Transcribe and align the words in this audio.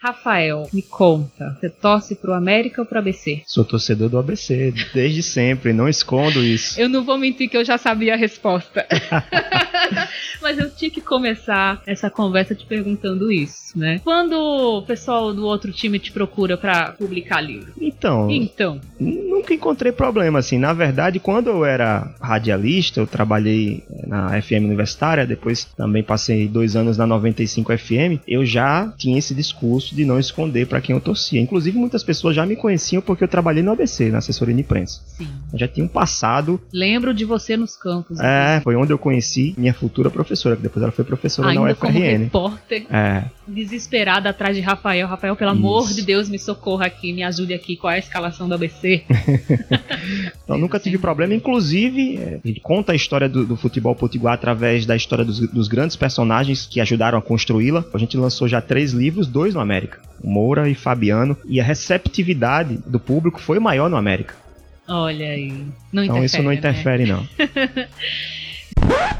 Rafael, 0.00 0.68
me 0.72 0.80
conta, 0.80 1.56
você 1.58 1.68
torce 1.68 2.14
pro 2.14 2.32
América 2.32 2.80
ou 2.80 2.86
pro 2.86 3.00
ABC? 3.00 3.42
Sou 3.44 3.64
torcedor 3.64 4.08
do 4.08 4.16
ABC, 4.16 4.72
desde 4.94 5.24
sempre, 5.24 5.72
não 5.72 5.88
escondo 5.88 6.40
isso. 6.44 6.80
Eu 6.80 6.88
não 6.88 7.04
vou 7.04 7.18
mentir 7.18 7.50
que 7.50 7.56
eu 7.56 7.64
já 7.64 7.76
sabia 7.76 8.14
a 8.14 8.16
resposta. 8.16 8.86
Mas 10.40 10.56
eu 10.56 10.70
tinha 10.70 10.90
que 10.90 11.00
começar 11.00 11.82
essa 11.84 12.08
conversa 12.08 12.54
te 12.54 12.64
perguntando 12.64 13.32
isso, 13.32 13.76
né? 13.76 14.00
Quando 14.04 14.34
o 14.34 14.82
pessoal 14.82 15.34
do 15.34 15.44
outro 15.44 15.72
time 15.72 15.98
te 15.98 16.12
procura 16.12 16.56
para 16.56 16.92
publicar 16.92 17.40
livro? 17.40 17.72
Então. 17.80 18.30
Então. 18.30 18.80
Nunca 19.00 19.52
encontrei 19.52 19.90
problema, 19.90 20.38
assim. 20.38 20.58
Na 20.58 20.72
verdade, 20.72 21.18
quando 21.18 21.50
eu 21.50 21.64
era 21.64 22.14
radialista, 22.20 23.00
eu 23.00 23.06
trabalhei 23.06 23.82
na 24.06 24.40
FM 24.40 24.64
Universitária, 24.64 25.26
depois 25.26 25.64
também 25.64 26.04
passei 26.04 26.46
dois 26.46 26.76
anos 26.76 26.96
na 26.96 27.06
95 27.06 27.76
FM, 27.76 28.22
eu 28.28 28.46
já 28.46 28.92
tinha 28.96 29.18
esse 29.18 29.34
discurso 29.34 29.87
de 29.94 30.04
não 30.04 30.18
esconder 30.18 30.66
para 30.66 30.80
quem 30.80 30.94
eu 30.94 31.00
torcia. 31.00 31.40
Inclusive, 31.40 31.78
muitas 31.78 32.02
pessoas 32.02 32.34
já 32.34 32.44
me 32.44 32.56
conheciam 32.56 33.02
porque 33.02 33.24
eu 33.24 33.28
trabalhei 33.28 33.62
no 33.62 33.72
ABC, 33.72 34.10
na 34.10 34.18
assessoria 34.18 34.54
de 34.54 34.60
imprensa. 34.60 35.00
Sim. 35.06 35.28
Eu 35.52 35.58
já 35.58 35.68
tinha 35.68 35.84
um 35.84 35.88
passado. 35.88 36.60
Lembro 36.72 37.14
de 37.14 37.24
você 37.24 37.56
nos 37.56 37.76
campos. 37.76 38.18
É, 38.20 38.60
foi 38.62 38.76
onde 38.76 38.92
eu 38.92 38.98
conheci 38.98 39.54
minha 39.56 39.74
futura 39.74 40.10
professora, 40.10 40.56
que 40.56 40.62
depois 40.62 40.82
ela 40.82 40.92
foi 40.92 41.04
professora 41.04 41.48
Ainda 41.48 41.60
na 41.60 41.72
UFRN. 41.72 41.78
como 41.78 41.98
repórter, 41.98 42.86
é. 42.90 43.24
Desesperada 43.48 44.30
atrás 44.30 44.56
de 44.56 44.62
Rafael. 44.62 45.06
Rafael, 45.08 45.34
pelo 45.34 45.52
Isso. 45.52 45.58
amor 45.58 45.88
de 45.92 46.02
Deus, 46.02 46.28
me 46.28 46.38
socorra 46.38 46.86
aqui, 46.86 47.12
me 47.12 47.22
ajude 47.22 47.54
aqui 47.54 47.76
com 47.76 47.86
a 47.86 47.98
escalação 47.98 48.48
do 48.48 48.54
ABC. 48.54 49.02
então, 50.44 50.58
nunca 50.58 50.78
tive 50.78 50.98
problema. 50.98 51.34
Inclusive, 51.34 52.18
é, 52.18 52.40
ele 52.44 52.60
conta 52.60 52.92
a 52.92 52.94
história 52.94 53.28
do, 53.28 53.46
do 53.46 53.56
futebol 53.56 53.94
potiguar 53.94 54.34
através 54.34 54.84
da 54.84 54.94
história 54.94 55.24
dos, 55.24 55.40
dos 55.50 55.66
grandes 55.66 55.96
personagens 55.96 56.66
que 56.66 56.80
ajudaram 56.80 57.18
a 57.18 57.22
construí-la. 57.22 57.84
A 57.92 57.98
gente 57.98 58.16
lançou 58.16 58.46
já 58.46 58.60
três 58.60 58.92
livros, 58.92 59.26
dois 59.26 59.54
no 59.54 59.60
América 59.60 59.78
América. 59.78 60.00
Moura 60.22 60.68
e 60.68 60.74
Fabiano. 60.74 61.36
E 61.46 61.60
a 61.60 61.64
receptividade 61.64 62.78
do 62.86 62.98
público 62.98 63.40
foi 63.40 63.58
maior 63.58 63.88
no 63.88 63.96
América. 63.96 64.34
Olha 64.88 65.30
aí. 65.30 65.66
Não 65.92 66.04
então 66.04 66.24
isso 66.24 66.42
não 66.42 66.52
interfere, 66.52 67.04
né? 67.04 67.12
não. 67.12 67.28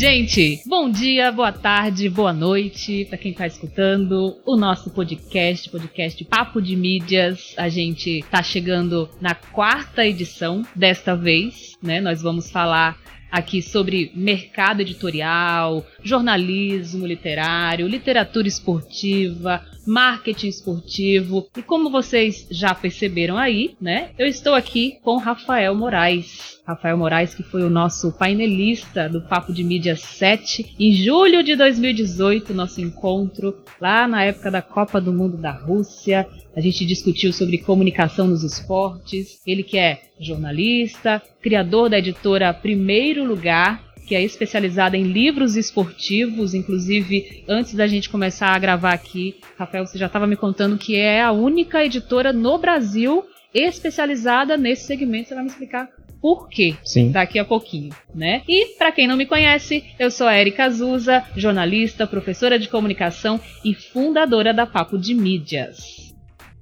Gente, 0.00 0.62
bom 0.64 0.90
dia, 0.90 1.30
boa 1.30 1.52
tarde, 1.52 2.08
boa 2.08 2.32
noite 2.32 3.04
para 3.04 3.18
quem 3.18 3.32
está 3.32 3.46
escutando 3.46 4.38
o 4.46 4.56
nosso 4.56 4.88
podcast, 4.88 5.68
podcast 5.68 6.24
Papo 6.24 6.58
de 6.62 6.74
Mídias. 6.74 7.52
A 7.58 7.68
gente 7.68 8.20
está 8.20 8.42
chegando 8.42 9.10
na 9.20 9.34
quarta 9.34 10.06
edição 10.06 10.62
desta 10.74 11.14
vez, 11.14 11.76
né? 11.82 12.00
Nós 12.00 12.22
vamos 12.22 12.50
falar 12.50 12.98
aqui 13.30 13.60
sobre 13.60 14.10
mercado 14.14 14.80
editorial, 14.80 15.84
jornalismo 16.02 17.06
literário, 17.06 17.86
literatura 17.86 18.48
esportiva, 18.48 19.62
marketing 19.90 20.48
esportivo. 20.48 21.48
E 21.56 21.62
como 21.62 21.90
vocês 21.90 22.46
já 22.48 22.72
perceberam 22.72 23.36
aí, 23.36 23.74
né? 23.80 24.10
Eu 24.16 24.26
estou 24.26 24.54
aqui 24.54 24.98
com 25.02 25.16
Rafael 25.16 25.74
Moraes. 25.74 26.60
Rafael 26.64 26.96
Moraes, 26.96 27.34
que 27.34 27.42
foi 27.42 27.64
o 27.64 27.70
nosso 27.70 28.12
painelista 28.12 29.08
do 29.08 29.20
Papo 29.22 29.52
de 29.52 29.64
Mídia 29.64 29.96
7, 29.96 30.76
em 30.78 30.92
julho 30.92 31.42
de 31.42 31.56
2018, 31.56 32.54
nosso 32.54 32.80
encontro, 32.80 33.56
lá 33.80 34.06
na 34.06 34.22
época 34.22 34.50
da 34.50 34.62
Copa 34.62 35.00
do 35.00 35.12
Mundo 35.12 35.36
da 35.36 35.50
Rússia. 35.50 36.24
A 36.54 36.60
gente 36.60 36.86
discutiu 36.86 37.32
sobre 37.32 37.58
comunicação 37.58 38.28
nos 38.28 38.44
esportes. 38.44 39.40
Ele 39.44 39.64
que 39.64 39.76
é 39.76 40.02
jornalista, 40.20 41.20
criador 41.42 41.90
da 41.90 41.98
editora 41.98 42.54
Primeiro 42.54 43.24
Lugar, 43.24 43.89
que 44.10 44.16
é 44.16 44.24
especializada 44.24 44.96
em 44.96 45.04
livros 45.04 45.54
esportivos. 45.54 46.52
Inclusive, 46.52 47.44
antes 47.46 47.74
da 47.74 47.86
gente 47.86 48.10
começar 48.10 48.48
a 48.48 48.58
gravar 48.58 48.92
aqui, 48.92 49.36
Rafael, 49.56 49.86
você 49.86 49.96
já 49.96 50.06
estava 50.06 50.26
me 50.26 50.34
contando 50.34 50.76
que 50.76 50.96
é 50.96 51.22
a 51.22 51.30
única 51.30 51.84
editora 51.84 52.32
no 52.32 52.58
Brasil 52.58 53.24
especializada 53.54 54.56
nesse 54.56 54.84
segmento. 54.84 55.28
Você 55.28 55.34
vai 55.36 55.44
me 55.44 55.50
explicar 55.50 55.88
por 56.20 56.48
quê 56.48 56.74
Sim. 56.84 57.12
daqui 57.12 57.38
a 57.38 57.44
pouquinho, 57.44 57.90
né? 58.12 58.42
E 58.48 58.76
para 58.76 58.90
quem 58.90 59.06
não 59.06 59.16
me 59.16 59.26
conhece, 59.26 59.84
eu 59.96 60.10
sou 60.10 60.26
a 60.26 60.36
Erika 60.36 60.64
Azusa, 60.64 61.24
jornalista, 61.36 62.04
professora 62.04 62.58
de 62.58 62.68
comunicação 62.68 63.40
e 63.64 63.74
fundadora 63.76 64.52
da 64.52 64.66
Papo 64.66 64.98
de 64.98 65.14
Mídias. 65.14 66.09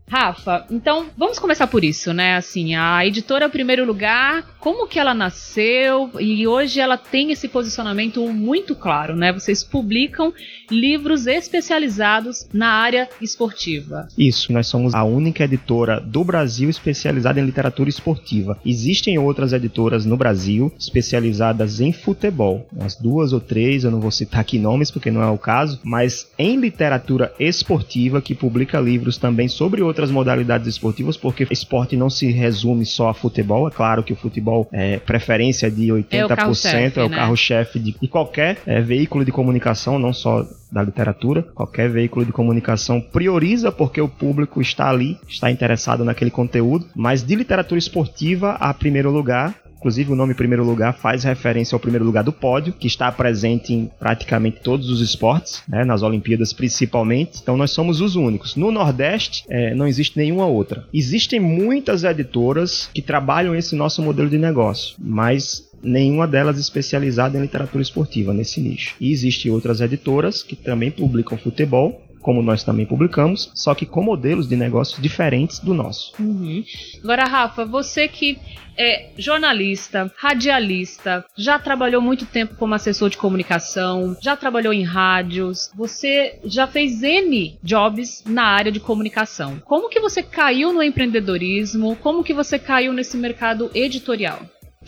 Rafa, 0.09 0.65
então 0.71 1.07
vamos 1.17 1.39
começar 1.39 1.67
por 1.67 1.85
isso, 1.85 2.15
né? 2.15 2.37
Assim, 2.37 2.75
a 2.75 3.05
editora 3.07 3.49
Primeiro 3.49 3.85
Lugar, 3.85 4.43
como 4.59 4.87
que 4.87 4.99
ela 4.99 5.13
nasceu 5.13 6.11
e 6.19 6.47
hoje 6.47 6.81
ela 6.81 6.97
tem 6.97 7.31
esse 7.31 7.47
posicionamento 7.47 8.27
muito 8.29 8.75
claro, 8.75 9.15
né? 9.15 9.33
Vocês 9.33 9.63
publicam 9.63 10.33
livros 10.71 11.27
especializados 11.27 12.47
na 12.53 12.69
área 12.69 13.09
esportiva. 13.21 14.09
Isso, 14.17 14.53
nós 14.53 14.67
somos 14.67 14.95
a 14.95 15.05
única 15.05 15.45
editora 15.45 16.01
do 16.01 16.25
Brasil 16.25 16.69
especializada 16.69 17.41
em 17.41 17.45
literatura 17.45 17.89
esportiva. 17.89 18.59
Existem 18.65 19.19
outras 19.19 19.53
editoras 19.53 20.05
no 20.05 20.17
Brasil 20.17 20.73
especializadas 20.79 21.81
em 21.81 21.93
futebol, 21.93 22.67
umas 22.73 22.97
duas 22.97 23.33
ou 23.33 23.41
três, 23.41 23.85
eu 23.85 23.91
não 23.91 24.01
vou 24.01 24.11
citar 24.11 24.41
aqui 24.41 24.59
nomes 24.59 24.91
porque 24.91 25.11
não 25.11 25.23
é 25.23 25.31
o 25.31 25.39
caso, 25.39 25.81
mas 25.83 26.27
em 26.39 26.57
literatura 26.57 27.33
esportiva 27.39 28.21
que 28.21 28.35
publica 28.35 28.81
livros 28.81 29.17
também 29.17 29.49
sobre 29.49 29.83
outras 29.83 30.11
modalidades 30.11 30.67
esportivas, 30.67 31.17
porque 31.17 31.47
esporte 31.51 31.97
não 31.97 32.11
se 32.11 32.31
resume 32.31 32.85
só 32.85 33.09
a 33.09 33.15
futebol, 33.15 33.69
é 33.69 33.71
claro 33.71 34.03
que 34.03 34.13
o 34.13 34.17
futebol 34.17 34.69
é 34.73 34.99
preferência 34.99 35.71
de 35.71 35.89
80%, 35.89 36.13
é 36.13 36.25
o 36.25 36.29
carro-chefe 36.29 37.01
é 37.01 37.09
carro 37.09 37.33
né? 37.33 37.67
de, 37.75 38.01
de 38.01 38.09
qualquer 38.09 38.59
é, 38.67 38.81
veículo 38.81 39.25
de 39.25 39.33
comunicação, 39.33 39.99
não 39.99 40.13
só 40.13 40.47
da 40.71 40.83
literatura. 40.83 41.43
Qualquer 41.55 41.89
veículo 41.91 42.25
de 42.25 42.33
comunicação 42.33 43.01
prioriza 43.01 43.73
porque 43.73 44.01
o 44.01 44.09
público 44.09 44.61
está 44.61 44.89
ali, 44.89 45.19
está 45.29 45.51
interessado 45.51 46.05
naquele 46.05 46.31
conteúdo, 46.31 46.87
mas 46.95 47.23
de 47.23 47.35
literatura 47.35 47.79
esportiva 47.79 48.53
a 48.53 48.73
primeiro 48.75 49.11
lugar 49.11 49.55
Inclusive, 49.79 50.13
o 50.13 50.17
nome 50.17 50.35
Primeiro 50.35 50.65
Lugar 50.65 50.93
faz 50.93 51.23
referência 51.23 51.75
ao 51.77 51.81
primeiro 51.81 52.05
lugar 52.05 52.25
do 52.25 52.33
pódio, 52.33 52.73
que 52.73 52.89
está 52.89 53.11
presente 53.13 53.73
em 53.73 53.89
praticamente 53.99 54.61
todos 54.61 54.91
os 54.91 55.01
esportes, 55.01 55.63
né, 55.69 55.85
nas 55.85 56.03
Olimpíadas 56.03 56.53
principalmente. 56.53 57.39
Então, 57.41 57.57
nós 57.57 57.71
somos 57.71 58.01
os 58.01 58.17
únicos. 58.17 58.57
No 58.57 58.73
Nordeste, 58.73 59.45
é, 59.49 59.75
não 59.75 59.87
existe 59.87 60.19
nenhuma 60.19 60.47
outra. 60.47 60.85
Existem 60.93 61.39
muitas 61.39 62.03
editoras 62.03 62.91
que 62.93 63.01
trabalham 63.01 63.55
esse 63.55 63.77
nosso 63.77 64.03
modelo 64.03 64.29
de 64.29 64.39
negócio, 64.39 64.97
mas 64.99 65.68
nenhuma 65.83 66.27
delas 66.27 66.59
especializada 66.59 67.39
em 67.39 67.43
literatura 67.43 67.83
esportiva 67.83 68.33
nesse 68.33 68.61
nicho. 68.61 68.97
E 69.01 69.13
existem 69.13 69.51
outras 69.51 69.81
editoras 69.81 70.43
que 70.43 70.57
também 70.57 70.91
publicam 70.91 71.39
futebol, 71.39 72.03
como 72.21 72.43
nós 72.43 72.63
também 72.63 72.85
publicamos, 72.85 73.51
só 73.55 73.75
que 73.75 73.87
com 73.87 74.03
modelos 74.03 74.49
de 74.49 74.57
negócios 74.57 75.01
diferentes 75.01 75.61
do 75.61 75.73
nosso. 75.73 76.13
Uhum. 76.19 76.63
Agora, 77.03 77.25
Rafa, 77.25 77.65
você 77.65 78.09
que 78.09 78.39
é 78.77 79.11
jornalista, 79.19 80.13
radialista, 80.17 81.25
já 81.37 81.59
trabalhou 81.59 82.01
muito 82.01 82.27
tempo 82.27 82.55
como 82.55 82.75
assessor 82.75 83.11
de 83.11 83.17
comunicação, 83.17 84.17
já 84.23 84.37
trabalhou 84.37 84.73
em 84.73 84.85
rádios, 84.85 85.71
você 85.75 86.39
já 86.45 86.67
fez 86.67 87.03
N 87.03 87.59
jobs 87.63 88.23
na 88.25 88.45
área 88.45 88.71
de 88.71 88.79
comunicação. 88.79 89.61
Como 89.65 89.89
que 89.89 89.99
você 89.99 90.23
caiu 90.23 90.73
no 90.73 90.83
empreendedorismo? 90.83 91.97
Como 91.97 92.23
que 92.23 92.33
você 92.33 92.59
caiu 92.59 92.93
nesse 92.93 93.17
mercado 93.17 93.71
editorial? 93.75 94.43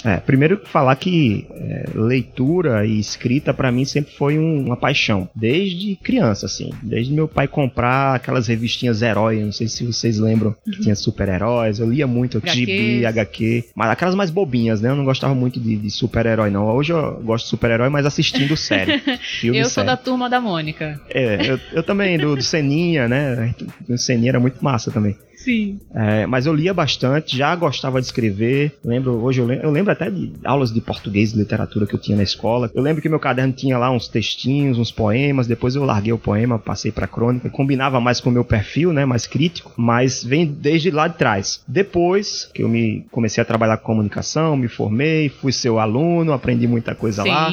É, 0.05 0.17
primeiro 0.17 0.61
falar 0.65 0.97
que 0.97 1.47
é, 1.51 1.85
leitura 1.95 2.87
e 2.87 2.99
escrita 2.99 3.53
para 3.53 3.71
mim 3.71 3.85
sempre 3.85 4.15
foi 4.15 4.39
um, 4.39 4.67
uma 4.67 4.77
paixão, 4.77 5.29
desde 5.35 5.97
criança, 5.97 6.47
assim, 6.47 6.71
desde 6.83 7.13
meu 7.13 7.29
pai 7.29 7.47
comprar 7.47 8.15
aquelas 8.15 8.47
revistinhas 8.47 9.03
herói, 9.03 9.43
não 9.43 9.53
sei 9.53 9.69
se 9.69 9.85
vocês 9.85 10.19
lembram, 10.19 10.55
que 10.65 10.71
uhum. 10.71 10.81
tinha 10.81 10.95
super-heróis, 10.95 11.79
eu 11.79 11.89
lia 11.89 12.07
muito 12.07 12.41
gibi, 12.45 13.05
HQ, 13.05 13.65
mas 13.75 13.91
aquelas 13.91 14.15
mais 14.15 14.31
bobinhas, 14.31 14.81
né? 14.81 14.91
Eu 14.91 14.97
não 14.97 15.05
gostava 15.05 15.35
muito 15.35 15.61
de, 15.61 15.77
de 15.77 15.91
super-herói, 15.91 16.51
não. 16.51 16.67
Hoje 16.67 16.93
eu 16.93 17.21
gosto 17.23 17.45
de 17.45 17.51
super-herói, 17.51 17.89
mas 17.89 18.07
assistindo 18.07 18.57
série. 18.57 19.03
eu 19.43 19.55
sou 19.65 19.71
série. 19.71 19.87
da 19.87 19.97
turma 19.97 20.29
da 20.29 20.41
Mônica. 20.41 21.01
É, 21.11 21.51
eu, 21.51 21.61
eu 21.73 21.83
também, 21.83 22.19
do, 22.19 22.37
do 22.37 22.43
Seninha, 22.43 23.09
né? 23.09 23.55
O 23.89 23.99
Seninha 23.99 24.31
era 24.31 24.41
muito 24.41 24.63
massa 24.63 24.91
também. 24.91 25.17
Sim. 25.43 25.81
É, 25.95 26.27
mas 26.27 26.47
eu 26.47 26.53
lia 26.53 26.73
bastante, 26.75 27.37
já 27.37 27.55
gostava 27.57 28.01
de 28.01 28.07
escrever. 28.07 28.79
Lembro, 28.85 29.13
hoje 29.23 29.41
eu 29.41 29.47
lembro, 29.47 29.67
eu 29.67 29.71
lembro 29.71 29.93
até 29.93 30.11
de 30.11 30.33
aulas 30.45 30.73
de 30.73 30.81
português 30.81 31.33
e 31.33 31.39
literatura 31.39 31.87
que 31.87 31.95
eu 31.95 31.99
tinha 31.99 32.17
na 32.17 32.23
escola. 32.23 32.71
Eu 32.75 32.83
lembro 32.83 33.01
que 33.01 33.09
meu 33.09 33.19
caderno 33.19 33.53
tinha 33.53 33.79
lá 33.79 33.91
uns 33.91 34.07
textinhos, 34.07 34.79
uns 34.79 34.93
poemas. 34.93 35.47
Depois 35.47 35.75
eu 35.75 35.85
larguei 35.85 36.13
o 36.13 36.19
poema, 36.19 36.59
passei 36.59 36.93
para 36.93 37.07
crônica. 37.07 37.49
Combinava 37.49 38.01
mais 38.01 38.21
com 38.21 38.29
o 38.31 38.33
meu 38.33 38.45
perfil, 38.45 38.93
né, 38.93 39.05
mais 39.05 39.27
crítico, 39.27 39.73
mas 39.77 40.23
vem 40.23 40.47
desde 40.47 40.91
lá 40.91 41.09
de 41.09 41.17
trás. 41.17 41.63
Depois 41.67 42.51
que 42.53 42.63
eu 42.63 42.69
me 42.69 43.05
comecei 43.11 43.41
a 43.41 43.45
trabalhar 43.45 43.79
com 43.79 43.91
comunicação, 43.91 44.57
me 44.57 44.69
formei, 44.69 45.29
fui 45.29 45.53
seu 45.53 45.79
aluno, 45.79 46.33
aprendi 46.33 46.67
muita 46.67 46.95
coisa 46.95 47.23
Sim. 47.23 47.29
lá. 47.29 47.53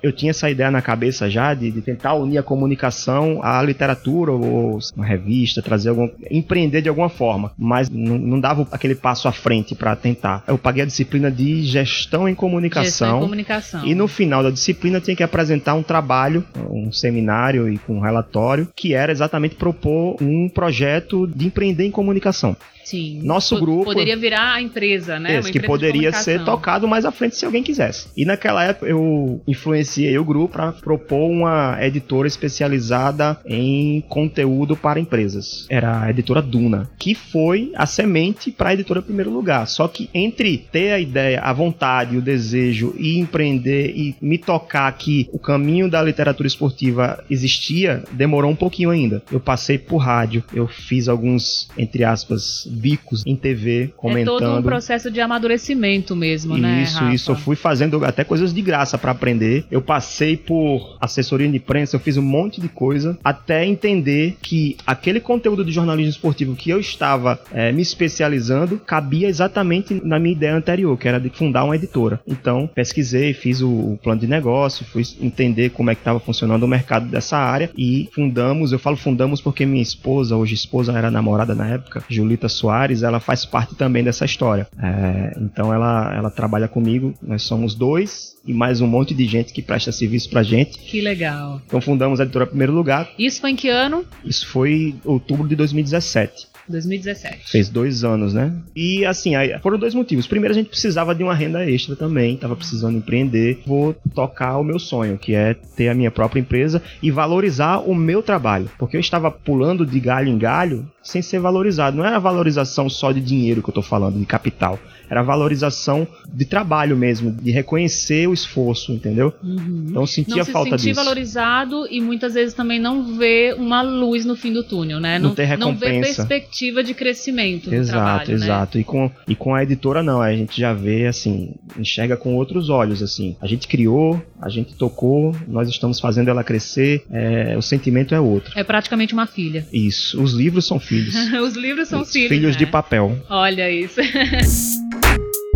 Eu 0.00 0.12
tinha 0.12 0.30
essa 0.30 0.48
ideia 0.48 0.70
na 0.70 0.80
cabeça 0.80 1.28
já 1.28 1.52
de, 1.54 1.72
de 1.72 1.80
tentar 1.80 2.14
unir 2.14 2.38
a 2.38 2.42
comunicação 2.42 3.40
à 3.42 3.60
literatura 3.62 4.30
ou 4.30 4.78
uma 4.94 5.04
revista, 5.04 5.60
trazer 5.60 5.88
algum. 5.88 6.08
empreender 6.30 6.82
de 6.82 6.88
alguma 6.88 7.08
forma, 7.08 7.52
mas 7.58 7.90
não, 7.90 8.16
não 8.16 8.38
dava 8.38 8.66
aquele 8.70 8.94
passo 8.94 9.26
à 9.26 9.32
frente 9.32 9.74
para 9.74 9.96
tentar. 9.96 10.44
Eu 10.46 10.56
paguei 10.56 10.84
a 10.84 10.86
disciplina 10.86 11.30
de 11.32 11.64
gestão 11.64 12.28
em 12.28 12.34
comunicação. 12.34 12.84
Gestão 12.84 13.16
em 13.18 13.20
comunicação. 13.20 13.84
E 13.84 13.94
no 13.94 14.06
final 14.06 14.42
da 14.42 14.50
disciplina 14.50 15.00
tinha 15.00 15.16
que 15.16 15.22
apresentar 15.22 15.74
um 15.74 15.82
trabalho, 15.82 16.44
um 16.70 16.92
seminário 16.92 17.68
e 17.68 17.76
com 17.78 17.96
um 17.96 18.00
relatório, 18.00 18.68
que 18.76 18.94
era 18.94 19.10
exatamente 19.10 19.56
propor 19.56 20.16
um 20.22 20.48
projeto 20.48 21.26
de 21.26 21.46
empreender 21.46 21.84
em 21.84 21.90
comunicação. 21.90 22.56
Sim. 22.88 23.20
Nosso 23.22 23.60
grupo. 23.60 23.84
Poderia 23.84 24.16
virar 24.16 24.54
a 24.54 24.62
empresa, 24.62 25.20
né? 25.20 25.38
Esse, 25.38 25.52
que 25.52 25.60
poderia 25.60 26.10
ser 26.10 26.42
tocado 26.42 26.88
mais 26.88 27.04
à 27.04 27.10
frente 27.10 27.36
se 27.36 27.44
alguém 27.44 27.62
quisesse. 27.62 28.08
E 28.16 28.24
naquela 28.24 28.64
época 28.64 28.86
eu 28.86 29.42
influenciei 29.46 30.16
o 30.18 30.24
grupo 30.24 30.54
para 30.54 30.72
propor 30.72 31.28
uma 31.28 31.76
editora 31.82 32.26
especializada 32.26 33.38
em 33.44 34.02
conteúdo 34.08 34.74
para 34.74 34.98
empresas. 34.98 35.66
Era 35.68 36.04
a 36.04 36.10
editora 36.10 36.40
Duna, 36.40 36.90
que 36.98 37.14
foi 37.14 37.72
a 37.74 37.84
semente 37.84 38.50
para 38.50 38.70
a 38.70 38.72
editora 38.72 39.02
Primeiro 39.02 39.30
Lugar. 39.30 39.66
Só 39.68 39.86
que 39.86 40.08
entre 40.14 40.56
ter 40.56 40.92
a 40.92 40.98
ideia, 40.98 41.42
a 41.42 41.52
vontade, 41.52 42.16
o 42.16 42.22
desejo 42.22 42.94
e 42.98 43.18
empreender 43.18 43.92
e 43.94 44.16
me 44.18 44.38
tocar 44.38 44.90
que 44.92 45.28
o 45.30 45.38
caminho 45.38 45.90
da 45.90 46.02
literatura 46.02 46.46
esportiva 46.46 47.22
existia, 47.28 48.02
demorou 48.12 48.50
um 48.50 48.56
pouquinho 48.56 48.88
ainda. 48.88 49.22
Eu 49.30 49.40
passei 49.40 49.76
por 49.76 49.98
rádio, 49.98 50.42
eu 50.54 50.66
fiz 50.66 51.06
alguns, 51.06 51.68
entre 51.76 52.02
aspas, 52.02 52.66
bicos 52.78 53.24
em 53.26 53.36
TV, 53.36 53.92
comentando. 53.96 54.36
É 54.36 54.46
todo 54.46 54.58
um 54.58 54.62
processo 54.62 55.10
de 55.10 55.20
amadurecimento 55.20 56.14
mesmo, 56.14 56.54
isso, 56.54 56.62
né? 56.62 56.82
Isso, 56.82 57.04
isso. 57.10 57.30
Eu 57.32 57.36
fui 57.36 57.56
fazendo 57.56 58.04
até 58.04 58.24
coisas 58.24 58.54
de 58.54 58.62
graça 58.62 58.96
para 58.96 59.12
aprender. 59.12 59.64
Eu 59.70 59.82
passei 59.82 60.36
por 60.36 60.96
assessoria 61.00 61.48
de 61.48 61.56
imprensa, 61.56 61.96
eu 61.96 62.00
fiz 62.00 62.16
um 62.16 62.22
monte 62.22 62.60
de 62.60 62.68
coisa 62.68 63.18
até 63.22 63.66
entender 63.66 64.36
que 64.40 64.76
aquele 64.86 65.20
conteúdo 65.20 65.64
de 65.64 65.72
jornalismo 65.72 66.10
esportivo 66.10 66.54
que 66.54 66.70
eu 66.70 66.78
estava 66.78 67.40
é, 67.52 67.72
me 67.72 67.82
especializando 67.82 68.78
cabia 68.78 69.28
exatamente 69.28 70.00
na 70.04 70.18
minha 70.18 70.34
ideia 70.34 70.54
anterior, 70.54 70.96
que 70.96 71.08
era 71.08 71.18
de 71.18 71.30
fundar 71.30 71.64
uma 71.64 71.76
editora. 71.76 72.20
Então, 72.26 72.68
pesquisei, 72.72 73.32
fiz 73.34 73.60
o, 73.60 73.68
o 73.68 73.98
plano 74.02 74.20
de 74.20 74.26
negócio, 74.26 74.84
fui 74.84 75.02
entender 75.20 75.70
como 75.70 75.90
é 75.90 75.94
que 75.94 76.00
estava 76.00 76.20
funcionando 76.20 76.62
o 76.62 76.68
mercado 76.68 77.06
dessa 77.06 77.36
área 77.36 77.70
e 77.76 78.08
fundamos. 78.12 78.72
Eu 78.72 78.78
falo 78.78 78.96
fundamos 78.96 79.40
porque 79.40 79.66
minha 79.66 79.82
esposa, 79.82 80.36
hoje 80.36 80.54
esposa, 80.54 80.92
era 80.92 81.10
namorada 81.10 81.54
na 81.54 81.68
época, 81.68 82.02
Julita 82.08 82.48
Soares 82.48 82.67
Soares, 82.68 83.02
ela 83.02 83.18
faz 83.18 83.46
parte 83.46 83.74
também 83.74 84.04
dessa 84.04 84.26
história. 84.26 84.68
É, 84.78 85.32
então 85.40 85.72
ela, 85.72 86.14
ela 86.14 86.30
trabalha 86.30 86.68
comigo, 86.68 87.14
nós 87.22 87.42
somos 87.42 87.74
dois 87.74 88.36
e 88.46 88.52
mais 88.52 88.82
um 88.82 88.86
monte 88.86 89.14
de 89.14 89.24
gente 89.24 89.54
que 89.54 89.62
presta 89.62 89.90
serviço 89.90 90.28
pra 90.28 90.42
gente. 90.42 90.78
Que 90.78 91.00
legal. 91.00 91.62
Então 91.66 91.80
fundamos 91.80 92.20
a 92.20 92.24
editora 92.24 92.46
Primeiro 92.46 92.74
Lugar. 92.74 93.08
Isso 93.18 93.40
foi 93.40 93.52
em 93.52 93.56
que 93.56 93.70
ano? 93.70 94.04
Isso 94.22 94.46
foi 94.46 94.94
outubro 95.02 95.48
de 95.48 95.56
2017. 95.56 96.46
2017. 96.68 97.50
Fez 97.50 97.70
dois 97.70 98.04
anos, 98.04 98.34
né? 98.34 98.52
E 98.76 99.04
assim, 99.06 99.32
foram 99.62 99.78
dois 99.78 99.94
motivos. 99.94 100.26
Primeiro, 100.26 100.52
a 100.52 100.56
gente 100.56 100.68
precisava 100.68 101.14
de 101.14 101.22
uma 101.22 101.34
renda 101.34 101.64
extra 101.64 101.96
também, 101.96 102.36
tava 102.36 102.54
precisando 102.54 102.98
empreender. 102.98 103.62
Vou 103.66 103.94
tocar 104.14 104.58
o 104.58 104.64
meu 104.64 104.78
sonho, 104.78 105.16
que 105.16 105.34
é 105.34 105.54
ter 105.54 105.88
a 105.88 105.94
minha 105.94 106.10
própria 106.10 106.40
empresa 106.40 106.82
e 107.02 107.10
valorizar 107.10 107.78
o 107.78 107.94
meu 107.94 108.22
trabalho. 108.22 108.70
Porque 108.78 108.96
eu 108.96 109.00
estava 109.00 109.30
pulando 109.30 109.86
de 109.86 109.98
galho 109.98 110.28
em 110.28 110.36
galho 110.36 110.86
sem 111.08 111.22
ser 111.22 111.38
valorizado. 111.38 111.96
Não 111.96 112.04
era 112.04 112.18
valorização 112.18 112.88
só 112.90 113.12
de 113.12 113.20
dinheiro 113.20 113.62
que 113.62 113.70
eu 113.70 113.74
tô 113.74 113.82
falando, 113.82 114.18
de 114.18 114.26
capital 114.26 114.78
era 115.10 115.22
valorização 115.22 116.06
de 116.32 116.44
trabalho 116.44 116.96
mesmo, 116.96 117.30
de 117.30 117.50
reconhecer 117.50 118.28
o 118.28 118.34
esforço, 118.34 118.92
entendeu? 118.92 119.32
Uhum. 119.42 119.86
Então 119.88 120.02
eu 120.02 120.06
sentia 120.06 120.36
não 120.36 120.44
se 120.44 120.52
falta 120.52 120.70
sentir 120.72 120.90
disso. 120.90 121.00
valorizado 121.00 121.86
e 121.90 122.00
muitas 122.00 122.34
vezes 122.34 122.54
também 122.54 122.78
não 122.78 123.16
ver 123.16 123.54
uma 123.54 123.80
luz 123.82 124.24
no 124.24 124.36
fim 124.36 124.52
do 124.52 124.62
túnel, 124.62 125.00
né? 125.00 125.18
Não, 125.18 125.30
não 125.30 125.34
ter 125.34 125.44
recompensa. 125.44 125.86
Não 125.86 125.94
ver 125.94 126.00
perspectiva 126.02 126.84
de 126.84 126.94
crescimento 126.94 127.72
exato, 127.72 127.98
trabalho, 127.98 128.32
Exato, 128.32 128.32
exato. 128.32 128.78
Né? 128.78 128.82
E, 128.82 128.84
com, 128.84 129.10
e 129.28 129.34
com 129.34 129.54
a 129.54 129.62
editora 129.62 130.02
não, 130.02 130.20
a 130.20 130.34
gente 130.34 130.60
já 130.60 130.72
vê 130.72 131.06
assim, 131.06 131.54
enxerga 131.78 132.16
com 132.16 132.34
outros 132.34 132.68
olhos, 132.68 133.02
assim. 133.02 133.36
A 133.40 133.46
gente 133.46 133.66
criou, 133.66 134.22
a 134.40 134.48
gente 134.48 134.74
tocou, 134.74 135.34
nós 135.46 135.68
estamos 135.68 136.00
fazendo 136.00 136.28
ela 136.28 136.44
crescer, 136.44 137.04
é, 137.10 137.56
o 137.56 137.62
sentimento 137.62 138.14
é 138.14 138.20
outro. 138.20 138.52
É 138.54 138.62
praticamente 138.62 139.14
uma 139.14 139.26
filha. 139.26 139.66
Isso, 139.72 140.22
os 140.22 140.32
livros 140.32 140.66
são 140.66 140.78
filhos. 140.78 140.97
os 141.42 141.54
livros 141.54 141.88
são 141.88 142.02
os 142.02 142.12
filhos. 142.12 142.28
Filhos 142.28 142.52
né? 142.54 142.58
de 142.58 142.66
papel. 142.66 143.18
Olha 143.28 143.70
isso. 143.70 144.00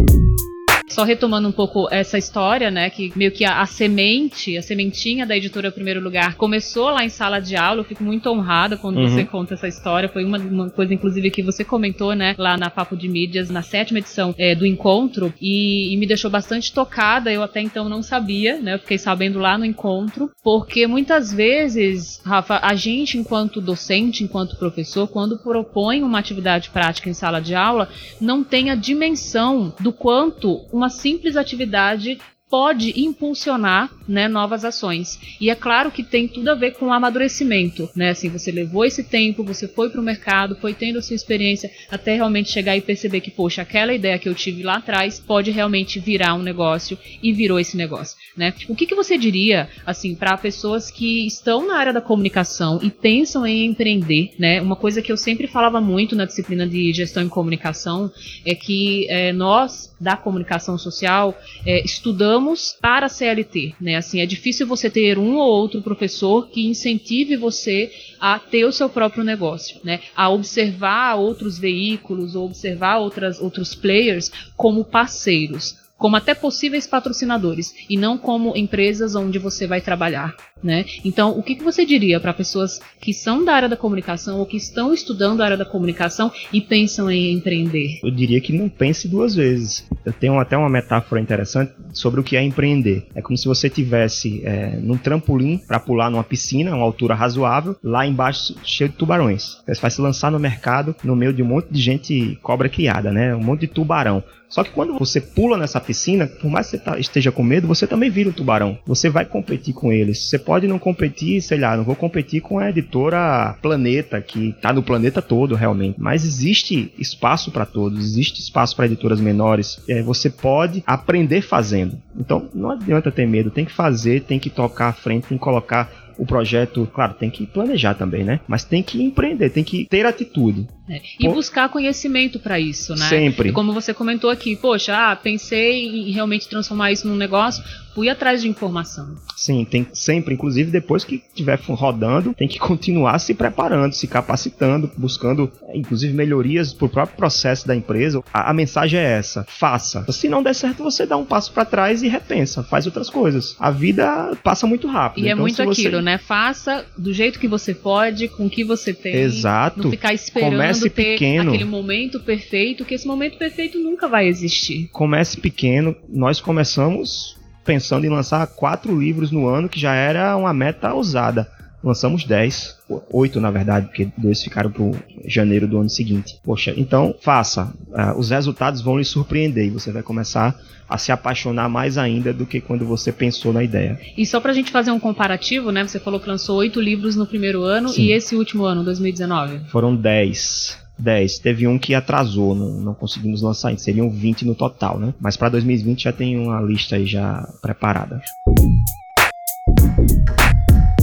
Só 1.02 1.06
retomando 1.06 1.48
um 1.48 1.52
pouco 1.52 1.88
essa 1.90 2.16
história, 2.16 2.70
né? 2.70 2.88
Que 2.88 3.12
meio 3.16 3.32
que 3.32 3.44
a, 3.44 3.60
a, 3.60 3.66
semente, 3.66 4.56
a 4.56 4.62
sementinha 4.62 5.26
da 5.26 5.36
editora 5.36 5.72
Primeiro 5.72 6.00
Lugar 6.00 6.36
começou 6.36 6.90
lá 6.90 7.04
em 7.04 7.08
sala 7.08 7.40
de 7.40 7.56
aula. 7.56 7.80
Eu 7.80 7.84
fico 7.84 8.04
muito 8.04 8.30
honrada 8.30 8.76
quando 8.76 8.98
uhum. 8.98 9.08
você 9.08 9.24
conta 9.24 9.54
essa 9.54 9.66
história. 9.66 10.08
Foi 10.08 10.24
uma, 10.24 10.38
uma, 10.38 10.70
coisa, 10.70 10.94
inclusive, 10.94 11.28
que 11.32 11.42
você 11.42 11.64
comentou, 11.64 12.14
né? 12.14 12.36
Lá 12.38 12.56
na 12.56 12.70
Papo 12.70 12.96
de 12.96 13.08
Mídias, 13.08 13.50
na 13.50 13.62
sétima 13.62 13.98
edição 13.98 14.32
é, 14.38 14.54
do 14.54 14.64
encontro. 14.64 15.34
E, 15.40 15.92
e, 15.92 15.96
me 15.96 16.06
deixou 16.06 16.30
bastante 16.30 16.72
tocada. 16.72 17.32
Eu 17.32 17.42
até 17.42 17.60
então 17.60 17.88
não 17.88 18.00
sabia, 18.00 18.60
né? 18.60 18.74
Eu 18.74 18.78
fiquei 18.78 18.98
sabendo 18.98 19.40
lá 19.40 19.58
no 19.58 19.64
encontro. 19.64 20.30
Porque 20.40 20.86
muitas 20.86 21.32
vezes, 21.32 22.20
Rafa, 22.24 22.60
a 22.62 22.76
gente, 22.76 23.18
enquanto 23.18 23.60
docente, 23.60 24.22
enquanto 24.22 24.56
professor, 24.56 25.08
quando 25.08 25.38
propõe 25.38 26.04
uma 26.04 26.20
atividade 26.20 26.70
prática 26.70 27.10
em 27.10 27.14
sala 27.14 27.40
de 27.40 27.56
aula, 27.56 27.88
não 28.20 28.44
tem 28.44 28.70
a 28.70 28.76
dimensão 28.76 29.74
do 29.80 29.92
quanto 29.92 30.60
uma 30.72 30.91
simples 30.92 31.36
atividade 31.36 32.20
pode 32.52 33.00
impulsionar 33.00 33.90
né, 34.06 34.28
novas 34.28 34.62
ações. 34.62 35.18
E 35.40 35.48
é 35.48 35.54
claro 35.54 35.90
que 35.90 36.02
tem 36.02 36.28
tudo 36.28 36.50
a 36.50 36.54
ver 36.54 36.72
com 36.72 36.88
o 36.88 36.92
amadurecimento, 36.92 37.88
né? 37.96 38.10
Assim, 38.10 38.28
você 38.28 38.52
levou 38.52 38.84
esse 38.84 39.02
tempo, 39.02 39.42
você 39.42 39.66
foi 39.66 39.88
para 39.88 39.98
o 39.98 40.04
mercado, 40.04 40.54
foi 40.56 40.74
tendo 40.74 40.98
a 40.98 41.02
sua 41.02 41.16
experiência 41.16 41.70
até 41.90 42.14
realmente 42.14 42.50
chegar 42.50 42.76
e 42.76 42.82
perceber 42.82 43.22
que, 43.22 43.30
poxa, 43.30 43.62
aquela 43.62 43.94
ideia 43.94 44.18
que 44.18 44.28
eu 44.28 44.34
tive 44.34 44.62
lá 44.62 44.76
atrás 44.76 45.18
pode 45.18 45.50
realmente 45.50 45.98
virar 45.98 46.34
um 46.34 46.42
negócio 46.42 46.98
e 47.22 47.32
virou 47.32 47.58
esse 47.58 47.74
negócio, 47.74 48.18
né? 48.36 48.52
O 48.68 48.76
que, 48.76 48.84
que 48.84 48.94
você 48.94 49.16
diria, 49.16 49.70
assim, 49.86 50.14
para 50.14 50.36
pessoas 50.36 50.90
que 50.90 51.26
estão 51.26 51.66
na 51.66 51.78
área 51.78 51.92
da 51.92 52.02
comunicação 52.02 52.80
e 52.82 52.90
pensam 52.90 53.46
em 53.46 53.64
empreender, 53.64 54.34
né? 54.38 54.60
Uma 54.60 54.76
coisa 54.76 55.00
que 55.00 55.10
eu 55.10 55.16
sempre 55.16 55.46
falava 55.46 55.80
muito 55.80 56.14
na 56.14 56.26
disciplina 56.26 56.66
de 56.66 56.92
gestão 56.92 57.22
em 57.22 57.30
comunicação 57.30 58.12
é 58.44 58.54
que 58.54 59.06
é, 59.08 59.32
nós 59.32 59.90
da 59.98 60.16
comunicação 60.16 60.76
social 60.76 61.38
é, 61.64 61.82
estudamos 61.82 62.41
para 62.80 63.06
a 63.06 63.08
CLT, 63.08 63.74
né? 63.80 63.96
Assim, 63.96 64.20
é 64.20 64.26
difícil 64.26 64.66
você 64.66 64.90
ter 64.90 65.18
um 65.18 65.36
ou 65.36 65.48
outro 65.48 65.82
professor 65.82 66.48
que 66.48 66.66
incentive 66.66 67.36
você 67.36 67.90
a 68.20 68.38
ter 68.38 68.64
o 68.64 68.72
seu 68.72 68.88
próprio 68.88 69.24
negócio, 69.24 69.80
né? 69.84 70.00
A 70.14 70.28
observar 70.28 71.14
outros 71.14 71.58
veículos 71.58 72.34
ou 72.34 72.46
observar 72.46 72.98
outras, 72.98 73.40
outros 73.40 73.74
players 73.74 74.30
como 74.56 74.84
parceiros 74.84 75.82
como 76.02 76.16
até 76.16 76.34
possíveis 76.34 76.84
patrocinadores 76.84 77.72
e 77.88 77.96
não 77.96 78.18
como 78.18 78.56
empresas 78.56 79.14
onde 79.14 79.38
você 79.38 79.68
vai 79.68 79.80
trabalhar, 79.80 80.34
né? 80.62 80.84
Então, 81.04 81.38
o 81.38 81.42
que, 81.42 81.54
que 81.54 81.64
você 81.64 81.84
diria 81.84 82.20
para 82.20 82.32
pessoas 82.32 82.80
que 83.00 83.12
são 83.12 83.44
da 83.44 83.54
área 83.54 83.68
da 83.68 83.76
comunicação 83.76 84.38
ou 84.38 84.46
que 84.46 84.56
estão 84.56 84.92
estudando 84.92 85.40
a 85.40 85.44
área 85.44 85.56
da 85.56 85.64
comunicação 85.64 86.30
e 86.52 86.60
pensam 86.60 87.10
em 87.10 87.32
empreender? 87.32 87.98
Eu 88.02 88.10
diria 88.10 88.40
que 88.40 88.52
não 88.52 88.68
pense 88.68 89.08
duas 89.08 89.34
vezes. 89.34 89.86
Eu 90.04 90.12
tenho 90.12 90.38
até 90.38 90.56
uma 90.56 90.68
metáfora 90.68 91.20
interessante 91.20 91.72
sobre 91.92 92.20
o 92.20 92.24
que 92.24 92.36
é 92.36 92.42
empreender. 92.42 93.06
É 93.14 93.22
como 93.22 93.36
se 93.36 93.46
você 93.46 93.68
tivesse 93.68 94.42
é, 94.44 94.76
num 94.76 94.96
trampolim 94.96 95.58
para 95.58 95.80
pular 95.80 96.10
numa 96.10 96.24
piscina, 96.24 96.74
uma 96.74 96.84
altura 96.84 97.14
razoável, 97.14 97.76
lá 97.82 98.06
embaixo 98.06 98.54
cheio 98.64 98.90
de 98.90 98.96
tubarões. 98.96 99.58
Você 99.66 99.80
vai 99.80 99.90
se 99.90 100.00
lançar 100.00 100.30
no 100.30 100.38
mercado 100.38 100.94
no 101.02 101.16
meio 101.16 101.32
de 101.32 101.42
um 101.42 101.46
monte 101.46 101.68
de 101.70 101.80
gente 101.80 102.38
cobra 102.42 102.68
criada, 102.68 103.12
né? 103.12 103.34
Um 103.34 103.42
monte 103.42 103.62
de 103.62 103.68
tubarão. 103.68 104.22
Só 104.52 104.62
que 104.62 104.70
quando 104.70 104.98
você 104.98 105.18
pula 105.18 105.56
nessa 105.56 105.80
piscina, 105.80 106.26
por 106.26 106.50
mais 106.50 106.66
que 106.66 106.76
você 106.76 106.84
tá, 106.84 106.98
esteja 106.98 107.32
com 107.32 107.42
medo, 107.42 107.66
você 107.66 107.86
também 107.86 108.10
vira 108.10 108.28
um 108.28 108.32
tubarão. 108.32 108.78
Você 108.86 109.08
vai 109.08 109.24
competir 109.24 109.72
com 109.72 109.90
eles. 109.90 110.28
Você 110.28 110.38
pode 110.38 110.51
não 110.60 110.78
competir, 110.78 111.40
sei 111.42 111.58
lá, 111.58 111.76
não 111.76 111.84
vou 111.84 111.96
competir 111.96 112.40
com 112.40 112.58
a 112.58 112.68
editora 112.68 113.56
Planeta, 113.62 114.20
que 114.20 114.54
tá 114.60 114.72
no 114.72 114.82
planeta 114.82 115.22
todo 115.22 115.54
realmente. 115.54 115.96
Mas 115.98 116.24
existe 116.24 116.92
espaço 116.98 117.50
para 117.50 117.66
todos, 117.66 117.98
existe 117.98 118.40
espaço 118.40 118.74
para 118.76 118.86
editoras 118.86 119.20
menores. 119.20 119.82
É, 119.88 120.02
você 120.02 120.28
pode 120.28 120.82
aprender 120.86 121.42
fazendo. 121.42 122.00
Então 122.18 122.48
não 122.54 122.70
adianta 122.70 123.10
ter 123.10 123.26
medo, 123.26 123.50
tem 123.50 123.64
que 123.64 123.72
fazer, 123.72 124.22
tem 124.22 124.38
que 124.38 124.50
tocar 124.50 124.88
à 124.88 124.92
frente, 124.92 125.28
tem 125.28 125.38
que 125.38 125.44
colocar 125.44 125.90
o 126.18 126.26
projeto, 126.26 126.88
claro, 126.92 127.14
tem 127.14 127.30
que 127.30 127.46
planejar 127.46 127.94
também, 127.94 128.24
né? 128.24 128.40
Mas 128.46 128.64
tem 128.64 128.82
que 128.82 129.02
empreender, 129.02 129.50
tem 129.50 129.64
que 129.64 129.86
ter 129.86 130.06
atitude. 130.06 130.68
É. 130.88 131.00
E 131.20 131.26
Pô, 131.26 131.34
buscar 131.34 131.68
conhecimento 131.68 132.40
para 132.40 132.58
isso, 132.58 132.94
né? 132.94 133.08
Sempre. 133.08 133.50
E 133.50 133.52
como 133.52 133.72
você 133.72 133.94
comentou 133.94 134.30
aqui, 134.30 134.56
poxa, 134.56 134.94
ah, 134.94 135.14
pensei 135.14 135.86
em 135.86 136.10
realmente 136.10 136.48
transformar 136.48 136.90
isso 136.90 137.06
num 137.06 137.16
negócio, 137.16 137.62
fui 137.94 138.08
atrás 138.08 138.42
de 138.42 138.48
informação. 138.48 139.14
Sim, 139.36 139.64
tem 139.64 139.86
sempre, 139.92 140.34
inclusive 140.34 140.70
depois 140.70 141.04
que 141.04 141.16
estiver 141.16 141.58
rodando, 141.68 142.34
tem 142.34 142.48
que 142.48 142.58
continuar 142.58 143.18
se 143.18 143.34
preparando, 143.34 143.92
se 143.92 144.06
capacitando, 144.06 144.90
buscando, 144.96 145.50
inclusive, 145.72 146.12
melhorias 146.12 146.72
para 146.72 146.86
o 146.86 146.88
próprio 146.88 147.16
processo 147.16 147.66
da 147.66 147.76
empresa. 147.76 148.22
A, 148.32 148.50
a, 148.50 148.54
mensagem 148.54 148.98
é 148.98 149.18
essa: 149.18 149.44
faça. 149.48 150.04
Se 150.10 150.28
não 150.28 150.42
der 150.42 150.54
certo, 150.54 150.82
você 150.82 151.06
dá 151.06 151.16
um 151.16 151.24
passo 151.24 151.52
para 151.52 151.64
trás 151.64 152.02
e 152.02 152.08
repensa, 152.08 152.62
faz 152.62 152.86
outras 152.86 153.08
coisas. 153.08 153.54
A 153.58 153.70
vida 153.70 154.36
passa 154.42 154.66
muito 154.66 154.88
rápido. 154.88 155.24
E 155.24 155.28
é 155.28 155.32
então, 155.32 155.38
é 155.38 155.40
muito 155.40 155.62
aquilo, 155.62 155.98
você... 155.98 156.02
né? 156.02 156.18
Faça 156.18 156.84
do 156.96 157.12
jeito 157.12 157.38
que 157.38 157.48
você 157.48 157.74
pode, 157.74 158.28
com 158.28 158.46
o 158.46 158.50
que 158.50 158.64
você 158.64 158.92
tem. 158.92 159.14
Exato. 159.14 159.82
Não 159.82 159.90
ficar 159.90 160.12
esperando 160.12 160.52
Comece 160.52 160.71
ter 160.80 160.90
pequeno. 160.90 161.52
aquele 161.52 161.64
momento 161.64 162.20
perfeito, 162.20 162.84
que 162.84 162.94
esse 162.94 163.06
momento 163.06 163.38
perfeito 163.38 163.78
nunca 163.78 164.08
vai 164.08 164.26
existir. 164.26 164.88
Comece 164.92 165.38
pequeno. 165.40 165.96
Nós 166.08 166.40
começamos 166.40 167.36
pensando 167.64 168.04
em 168.04 168.10
lançar 168.10 168.46
quatro 168.46 168.98
livros 168.98 169.30
no 169.30 169.48
ano, 169.48 169.68
que 169.68 169.78
já 169.78 169.94
era 169.94 170.36
uma 170.36 170.52
meta 170.52 170.92
ousada. 170.92 171.50
Lançamos 171.82 172.24
dez, 172.24 172.76
oito 173.10 173.40
na 173.40 173.50
verdade, 173.50 173.86
porque 173.86 174.08
dois 174.16 174.42
ficaram 174.42 174.70
para 174.70 174.84
janeiro 175.26 175.66
do 175.66 175.78
ano 175.78 175.90
seguinte. 175.90 176.38
Poxa, 176.44 176.72
então 176.76 177.14
faça. 177.20 177.72
Uh, 177.88 178.18
os 178.18 178.30
resultados 178.30 178.80
vão 178.80 178.98
lhe 178.98 179.04
surpreender 179.04 179.66
e 179.66 179.70
você 179.70 179.90
vai 179.90 180.02
começar 180.02 180.58
a 180.88 180.98
se 180.98 181.10
apaixonar 181.10 181.68
mais 181.68 181.96
ainda 181.96 182.32
do 182.32 182.44
que 182.44 182.60
quando 182.60 182.84
você 182.84 183.10
pensou 183.10 183.52
na 183.52 183.64
ideia. 183.64 183.98
E 184.16 184.26
só 184.26 184.40
para 184.40 184.52
a 184.52 184.54
gente 184.54 184.70
fazer 184.70 184.90
um 184.90 185.00
comparativo, 185.00 185.70
né? 185.70 185.82
Você 185.86 185.98
falou 185.98 186.20
que 186.20 186.28
lançou 186.28 186.58
oito 186.58 186.80
livros 186.80 187.16
no 187.16 187.26
primeiro 187.26 187.62
ano 187.62 187.88
Sim. 187.88 188.02
e 188.02 188.12
esse 188.12 188.36
último 188.36 188.64
ano, 188.64 188.84
2019? 188.84 189.70
Foram 189.70 189.96
dez. 189.96 190.78
10. 190.98 191.38
Teve 191.38 191.66
um 191.66 191.78
que 191.78 191.94
atrasou, 191.94 192.54
não, 192.54 192.80
não 192.80 192.94
conseguimos 192.94 193.42
lançar, 193.42 193.76
seriam 193.78 194.10
20 194.10 194.44
no 194.44 194.54
total, 194.54 194.98
né? 194.98 195.14
Mas 195.18 195.36
para 195.36 195.48
2020 195.48 196.04
já 196.04 196.12
tem 196.12 196.38
uma 196.38 196.60
lista 196.60 196.96
aí 196.96 197.06
já 197.06 197.48
preparada. 197.60 198.20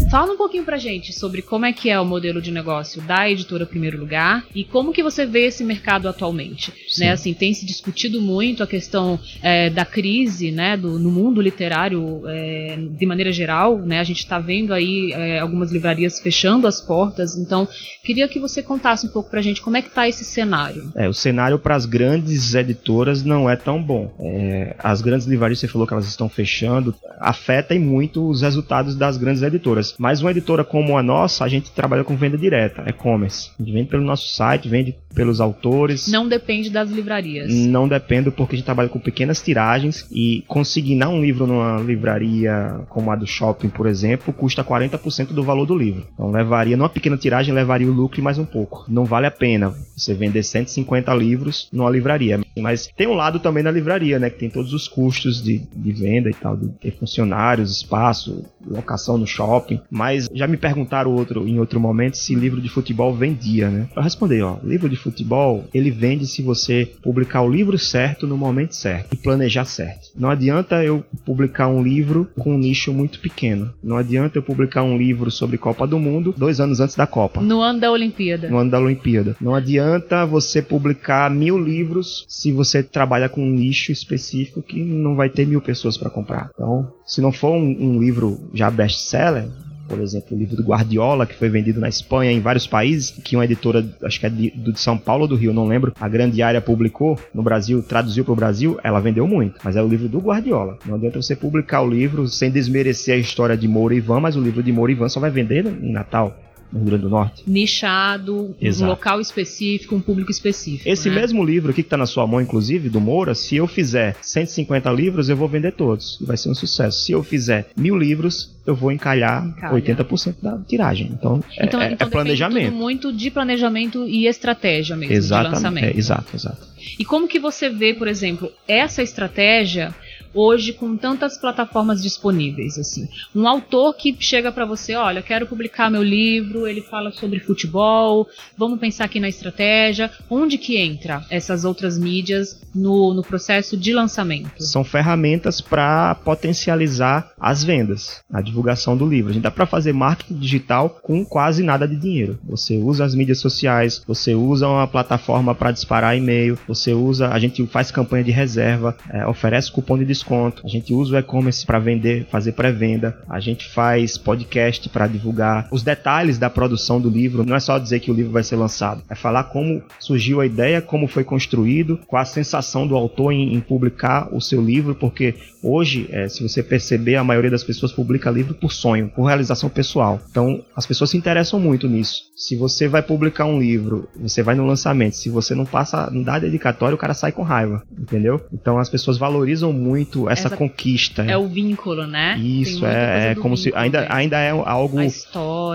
Fala 0.09 0.33
um 0.33 0.37
pouquinho 0.37 0.63
pra 0.63 0.79
gente 0.79 1.13
sobre 1.13 1.43
como 1.43 1.67
é 1.67 1.71
que 1.71 1.87
é 1.87 1.99
o 1.99 2.05
modelo 2.05 2.41
de 2.41 2.51
negócio 2.51 2.99
da 2.99 3.29
editora 3.29 3.63
Primeiro 3.63 3.99
Lugar 3.99 4.43
e 4.55 4.63
como 4.63 4.91
que 4.91 5.03
você 5.03 5.23
vê 5.23 5.45
esse 5.45 5.63
mercado 5.63 6.09
atualmente. 6.09 6.73
Né? 6.97 7.11
Assim, 7.11 7.31
tem 7.31 7.53
se 7.53 7.63
discutido 7.63 8.19
muito 8.19 8.63
a 8.63 8.67
questão 8.67 9.19
é, 9.39 9.69
da 9.69 9.85
crise 9.85 10.49
né, 10.51 10.75
do, 10.75 10.97
no 10.97 11.11
mundo 11.11 11.39
literário 11.39 12.23
é, 12.25 12.75
de 12.89 13.05
maneira 13.05 13.31
geral. 13.31 13.77
Né? 13.77 13.99
A 13.99 14.03
gente 14.03 14.17
está 14.17 14.39
vendo 14.39 14.73
aí 14.73 15.11
é, 15.13 15.37
algumas 15.37 15.71
livrarias 15.71 16.19
fechando 16.19 16.65
as 16.65 16.81
portas. 16.81 17.37
Então, 17.37 17.67
queria 18.03 18.27
que 18.27 18.39
você 18.39 18.63
contasse 18.63 19.05
um 19.05 19.09
pouco 19.09 19.29
pra 19.29 19.43
gente 19.43 19.61
como 19.61 19.77
é 19.77 19.81
que 19.83 19.91
tá 19.91 20.09
esse 20.09 20.25
cenário. 20.25 20.91
É, 20.95 21.07
o 21.07 21.13
cenário 21.13 21.59
para 21.59 21.75
as 21.75 21.85
grandes 21.85 22.55
editoras 22.55 23.23
não 23.23 23.47
é 23.47 23.55
tão 23.55 23.79
bom. 23.81 24.11
É, 24.19 24.75
as 24.79 25.03
grandes 25.03 25.27
livrarias, 25.27 25.59
você 25.59 25.67
falou 25.67 25.85
que 25.85 25.93
elas 25.93 26.07
estão 26.07 26.27
fechando, 26.27 26.95
afetam 27.19 27.77
muito 27.77 28.27
os 28.27 28.41
resultados 28.41 28.95
das 28.95 29.15
grandes 29.15 29.43
editoras. 29.43 29.98
Mas 29.99 30.21
uma 30.21 30.31
editora 30.31 30.63
como 30.63 30.97
a 30.97 31.03
nossa, 31.03 31.43
a 31.43 31.49
gente 31.49 31.71
trabalha 31.71 32.05
com 32.05 32.15
venda 32.15 32.37
direta, 32.37 32.85
e-commerce. 32.87 33.51
A 33.59 33.61
gente 33.61 33.73
vende 33.73 33.89
pelo 33.89 34.03
nosso 34.03 34.29
site, 34.29 34.69
vende 34.69 34.95
pelos 35.13 35.41
autores. 35.41 36.07
Não 36.07 36.25
depende 36.25 36.69
das 36.69 36.89
livrarias. 36.89 37.53
Não 37.53 37.85
depende 37.85 38.31
porque 38.31 38.55
a 38.55 38.57
gente 38.57 38.65
trabalha 38.65 38.87
com 38.87 38.97
pequenas 38.97 39.41
tiragens 39.41 40.07
e 40.09 40.45
consignar 40.47 41.09
um 41.09 41.21
livro 41.21 41.45
numa 41.45 41.81
livraria 41.81 42.81
como 42.87 43.11
a 43.11 43.15
do 43.17 43.27
shopping, 43.27 43.67
por 43.67 43.87
exemplo, 43.87 44.31
custa 44.31 44.63
40% 44.63 45.33
do 45.33 45.43
valor 45.43 45.65
do 45.65 45.77
livro. 45.77 46.07
Então 46.13 46.31
levaria, 46.31 46.77
numa 46.77 46.87
pequena 46.87 47.17
tiragem, 47.17 47.53
levaria 47.53 47.87
o 47.87 47.93
lucro 47.93 48.23
mais 48.23 48.37
um 48.37 48.45
pouco. 48.45 48.85
Não 48.87 49.03
vale 49.03 49.27
a 49.27 49.31
pena 49.31 49.73
você 49.97 50.13
vender 50.13 50.43
150 50.43 51.13
livros 51.13 51.67
numa 51.73 51.89
livraria. 51.89 52.39
Mas 52.57 52.87
tem 52.87 53.07
um 53.07 53.13
lado 53.13 53.39
também 53.39 53.63
na 53.63 53.71
livraria, 53.71 54.17
né? 54.17 54.29
Que 54.29 54.39
tem 54.39 54.49
todos 54.49 54.73
os 54.73 54.87
custos 54.87 55.43
de, 55.43 55.59
de 55.75 55.91
venda 55.91 56.29
e 56.29 56.33
tal, 56.33 56.55
de 56.55 56.69
ter 56.69 56.91
funcionários, 56.97 57.71
espaço, 57.71 58.45
locação 58.65 59.17
no 59.17 59.27
shopping. 59.27 59.81
Mas 59.89 60.29
já 60.33 60.47
me 60.47 60.57
perguntaram 60.57 61.11
outro, 61.11 61.47
em 61.47 61.59
outro 61.59 61.79
momento 61.79 62.17
se 62.17 62.35
livro 62.35 62.61
de 62.61 62.69
futebol 62.69 63.13
vendia, 63.13 63.69
né? 63.69 63.87
Eu 63.95 64.01
respondi, 64.01 64.41
ó, 64.41 64.57
livro 64.63 64.89
de 64.89 64.95
futebol, 64.95 65.65
ele 65.73 65.89
vende 65.89 66.27
se 66.27 66.41
você 66.41 66.91
publicar 67.01 67.41
o 67.41 67.49
livro 67.49 67.77
certo 67.77 68.27
no 68.27 68.37
momento 68.37 68.75
certo 68.75 69.13
e 69.13 69.17
planejar 69.17 69.65
certo. 69.65 70.09
Não 70.15 70.29
adianta 70.29 70.83
eu 70.83 71.03
publicar 71.25 71.67
um 71.67 71.81
livro 71.81 72.29
com 72.37 72.53
um 72.53 72.57
nicho 72.57 72.93
muito 72.93 73.19
pequeno. 73.19 73.73
Não 73.83 73.97
adianta 73.97 74.37
eu 74.37 74.43
publicar 74.43 74.83
um 74.83 74.97
livro 74.97 75.31
sobre 75.31 75.57
Copa 75.57 75.87
do 75.87 75.99
Mundo 75.99 76.33
dois 76.37 76.59
anos 76.59 76.79
antes 76.79 76.95
da 76.95 77.07
Copa. 77.07 77.41
No 77.41 77.61
ano 77.61 77.79
da 77.79 77.91
Olimpíada. 77.91 78.49
No 78.49 78.57
ano 78.57 78.71
da 78.71 78.79
Olimpíada. 78.79 79.35
Não 79.41 79.55
adianta 79.55 80.25
você 80.25 80.61
publicar 80.61 81.29
mil 81.29 81.57
livros 81.57 82.25
se 82.27 82.51
você 82.51 82.83
trabalha 82.83 83.29
com 83.29 83.41
um 83.41 83.49
nicho 83.49 83.91
específico 83.91 84.61
que 84.61 84.81
não 84.81 85.15
vai 85.15 85.29
ter 85.29 85.45
mil 85.45 85.61
pessoas 85.61 85.97
para 85.97 86.09
comprar. 86.09 86.49
Então, 86.53 86.91
se 87.05 87.21
não 87.21 87.31
for 87.31 87.51
um, 87.51 87.75
um 87.79 87.99
livro 87.99 88.49
já 88.53 88.69
best-seller, 88.69 89.47
por 89.89 89.99
exemplo, 89.99 90.37
o 90.37 90.39
livro 90.39 90.55
do 90.55 90.63
Guardiola, 90.63 91.25
que 91.25 91.35
foi 91.35 91.49
vendido 91.49 91.79
na 91.79 91.89
Espanha, 91.89 92.31
em 92.31 92.39
vários 92.39 92.67
países, 92.67 93.09
que 93.09 93.35
uma 93.35 93.43
editora, 93.43 93.85
acho 94.03 94.19
que 94.19 94.25
é 94.25 94.29
de, 94.29 94.51
de 94.51 94.79
São 94.79 94.97
Paulo 94.97 95.23
ou 95.23 95.27
do 95.27 95.35
Rio, 95.35 95.51
não 95.51 95.67
lembro, 95.67 95.91
a 95.99 96.07
Grande 96.07 96.41
Área 96.41 96.61
publicou 96.61 97.19
no 97.33 97.41
Brasil, 97.41 97.81
traduziu 97.81 98.23
para 98.23 98.33
o 98.33 98.35
Brasil, 98.35 98.79
ela 98.83 98.99
vendeu 98.99 99.27
muito. 99.27 99.59
Mas 99.63 99.75
é 99.75 99.81
o 99.81 99.87
livro 99.87 100.07
do 100.07 100.19
Guardiola. 100.19 100.77
Não 100.85 100.95
adianta 100.95 101.21
você 101.21 101.35
publicar 101.35 101.81
o 101.81 101.89
livro 101.89 102.27
sem 102.27 102.51
desmerecer 102.51 103.15
a 103.15 103.17
história 103.17 103.57
de 103.57 103.67
Moura 103.67 103.95
e 103.95 103.97
Ivan, 103.97 104.19
mas 104.19 104.35
o 104.35 104.41
livro 104.41 104.61
de 104.61 104.71
Moura 104.71 104.91
e 104.91 104.95
Ivan 104.95 105.09
só 105.09 105.19
vai 105.19 105.31
vender 105.31 105.65
em 105.65 105.91
Natal 105.91 106.37
no 106.71 106.79
Rio 106.79 106.87
Grande 106.89 107.03
do 107.03 107.09
Norte. 107.09 107.43
Nichado, 107.47 108.55
Exato. 108.61 108.85
um 108.85 108.87
local 108.87 109.19
específico, 109.19 109.95
um 109.95 110.01
público 110.01 110.31
específico. 110.31 110.87
Esse 110.87 111.09
né? 111.09 111.15
mesmo 111.15 111.43
livro 111.43 111.71
aqui 111.71 111.81
que 111.81 111.87
está 111.87 111.97
na 111.97 112.05
sua 112.05 112.25
mão, 112.27 112.41
inclusive, 112.41 112.89
do 112.89 112.99
Moura, 112.99 113.33
se 113.33 113.55
eu 113.55 113.67
fizer 113.67 114.15
150 114.21 114.89
livros, 114.91 115.29
eu 115.29 115.35
vou 115.35 115.47
vender 115.47 115.73
todos. 115.73 116.19
E 116.21 116.25
vai 116.25 116.37
ser 116.37 116.49
um 116.49 116.55
sucesso. 116.55 117.01
Se 117.03 117.11
eu 117.11 117.23
fizer 117.23 117.69
mil 117.75 117.97
livros, 117.97 118.55
eu 118.65 118.75
vou 118.75 118.91
encalhar 118.91 119.45
Encalha. 119.47 119.81
80% 119.81 120.35
da 120.41 120.57
tiragem. 120.59 121.09
Então, 121.11 121.43
é, 121.57 121.65
então, 121.65 121.81
é, 121.81 121.93
então 121.93 122.07
é 122.07 122.11
planejamento. 122.11 122.71
muito 122.73 123.11
de 123.11 123.31
planejamento 123.31 124.05
e 124.07 124.27
estratégia 124.27 124.95
mesmo 124.95 125.13
Exatamente. 125.13 125.49
de 125.49 125.55
lançamento. 125.55 125.95
É, 125.95 125.97
exato, 125.97 126.35
exato. 126.35 126.67
E 126.97 127.05
como 127.05 127.27
que 127.27 127.39
você 127.39 127.69
vê, 127.69 127.93
por 127.93 128.07
exemplo, 128.07 128.51
essa 128.67 129.01
estratégia 129.01 129.93
hoje 130.33 130.73
com 130.73 130.95
tantas 130.95 131.37
plataformas 131.37 132.01
disponíveis 132.01 132.77
assim. 132.77 133.07
Um 133.35 133.47
autor 133.47 133.95
que 133.95 134.15
chega 134.19 134.51
para 134.51 134.65
você, 134.65 134.95
olha, 134.95 135.21
quero 135.21 135.47
publicar 135.47 135.89
meu 135.89 136.03
livro, 136.03 136.67
ele 136.67 136.81
fala 136.81 137.11
sobre 137.11 137.39
futebol, 137.39 138.27
vamos 138.57 138.79
pensar 138.79 139.05
aqui 139.05 139.19
na 139.19 139.29
estratégia, 139.29 140.11
onde 140.29 140.57
que 140.57 140.77
entra 140.77 141.23
essas 141.29 141.65
outras 141.65 141.97
mídias 141.97 142.61
no, 142.73 143.13
no 143.13 143.23
processo 143.23 143.77
de 143.77 143.93
lançamento? 143.93 144.61
São 144.63 144.83
ferramentas 144.83 145.61
para 145.61 146.15
potencializar 146.15 147.31
as 147.39 147.63
vendas, 147.63 148.21
a 148.31 148.41
divulgação 148.41 148.95
do 148.95 149.07
livro. 149.07 149.31
A 149.31 149.33
gente 149.33 149.43
dá 149.43 149.51
para 149.51 149.65
fazer 149.65 149.93
marketing 149.93 150.35
digital 150.35 150.89
com 151.01 151.25
quase 151.25 151.63
nada 151.63 151.87
de 151.87 151.95
dinheiro. 151.95 152.39
Você 152.43 152.77
usa 152.77 153.05
as 153.05 153.15
mídias 153.15 153.39
sociais, 153.39 154.01
você 154.05 154.35
usa 154.35 154.67
uma 154.67 154.87
plataforma 154.87 155.55
para 155.55 155.71
disparar 155.71 156.17
e-mail, 156.17 156.57
você 156.67 156.93
usa, 156.93 157.29
a 157.29 157.39
gente 157.39 157.65
faz 157.67 157.91
campanha 157.91 158.23
de 158.23 158.31
reserva, 158.31 158.97
é, 159.09 159.25
oferece 159.25 159.71
cupom 159.71 159.97
de 159.97 160.05
desconto, 160.19 160.61
a 160.65 160.67
gente 160.67 160.93
usa 160.93 161.15
o 161.15 161.19
e-commerce 161.19 161.65
para 161.65 161.79
vender, 161.79 162.27
fazer 162.29 162.51
pré-venda, 162.51 163.17
a 163.29 163.39
gente 163.39 163.67
faz 163.67 164.17
podcast 164.17 164.87
para 164.89 165.07
divulgar 165.07 165.67
os 165.71 165.83
detalhes 165.83 166.37
da 166.37 166.49
produção 166.49 166.99
do 166.99 167.09
livro. 167.09 167.45
Não 167.45 167.55
é 167.55 167.59
só 167.59 167.79
dizer 167.79 167.99
que 167.99 168.11
o 168.11 168.13
livro 168.13 168.31
vai 168.31 168.43
ser 168.43 168.55
lançado, 168.55 169.03
é 169.09 169.15
falar 169.15 169.45
como 169.45 169.81
surgiu 169.99 170.41
a 170.41 170.45
ideia, 170.45 170.81
como 170.81 171.07
foi 171.07 171.23
construído, 171.23 171.99
qual 172.07 172.21
a 172.21 172.25
sensação 172.25 172.85
do 172.85 172.95
autor 172.95 173.31
em, 173.31 173.53
em 173.53 173.59
publicar 173.59 174.33
o 174.33 174.41
seu 174.41 174.61
livro, 174.61 174.93
porque 174.93 175.35
hoje, 175.63 176.07
é, 176.11 176.27
se 176.27 176.41
você 176.41 176.61
perceber, 176.61 177.15
a 177.15 177.23
maioria 177.23 177.51
das 177.51 177.63
pessoas 177.63 177.91
publica 177.91 178.29
livro 178.29 178.53
por 178.53 178.71
sonho, 178.71 179.09
por 179.09 179.25
realização 179.25 179.69
pessoal. 179.69 180.19
Então, 180.29 180.63
as 180.75 180.85
pessoas 180.85 181.09
se 181.09 181.17
interessam 181.17 181.59
muito 181.59 181.87
nisso. 181.87 182.23
Se 182.35 182.55
você 182.55 182.87
vai 182.87 183.01
publicar 183.01 183.45
um 183.45 183.59
livro, 183.59 184.07
você 184.19 184.41
vai 184.41 184.55
no 184.55 184.65
lançamento, 184.65 185.15
se 185.15 185.29
você 185.29 185.53
não 185.53 185.65
passa, 185.65 186.09
não 186.11 186.23
dá 186.23 186.39
dedicatório, 186.39 186.95
o 186.95 186.97
cara 186.97 187.13
sai 187.13 187.31
com 187.31 187.41
raiva, 187.41 187.83
entendeu? 187.97 188.41
Então 188.53 188.77
as 188.77 188.89
pessoas 188.89 189.17
valorizam 189.17 189.73
muito 189.73 190.08
essa, 190.29 190.47
essa 190.47 190.57
conquista. 190.57 191.23
É 191.23 191.37
o 191.37 191.47
vínculo, 191.47 192.07
né? 192.07 192.37
Isso, 192.37 192.85
é, 192.85 193.31
é 193.31 193.35
como 193.35 193.55
se 193.55 193.71
ainda, 193.75 194.07
ainda 194.09 194.39
é 194.39 194.49
algo 194.49 194.97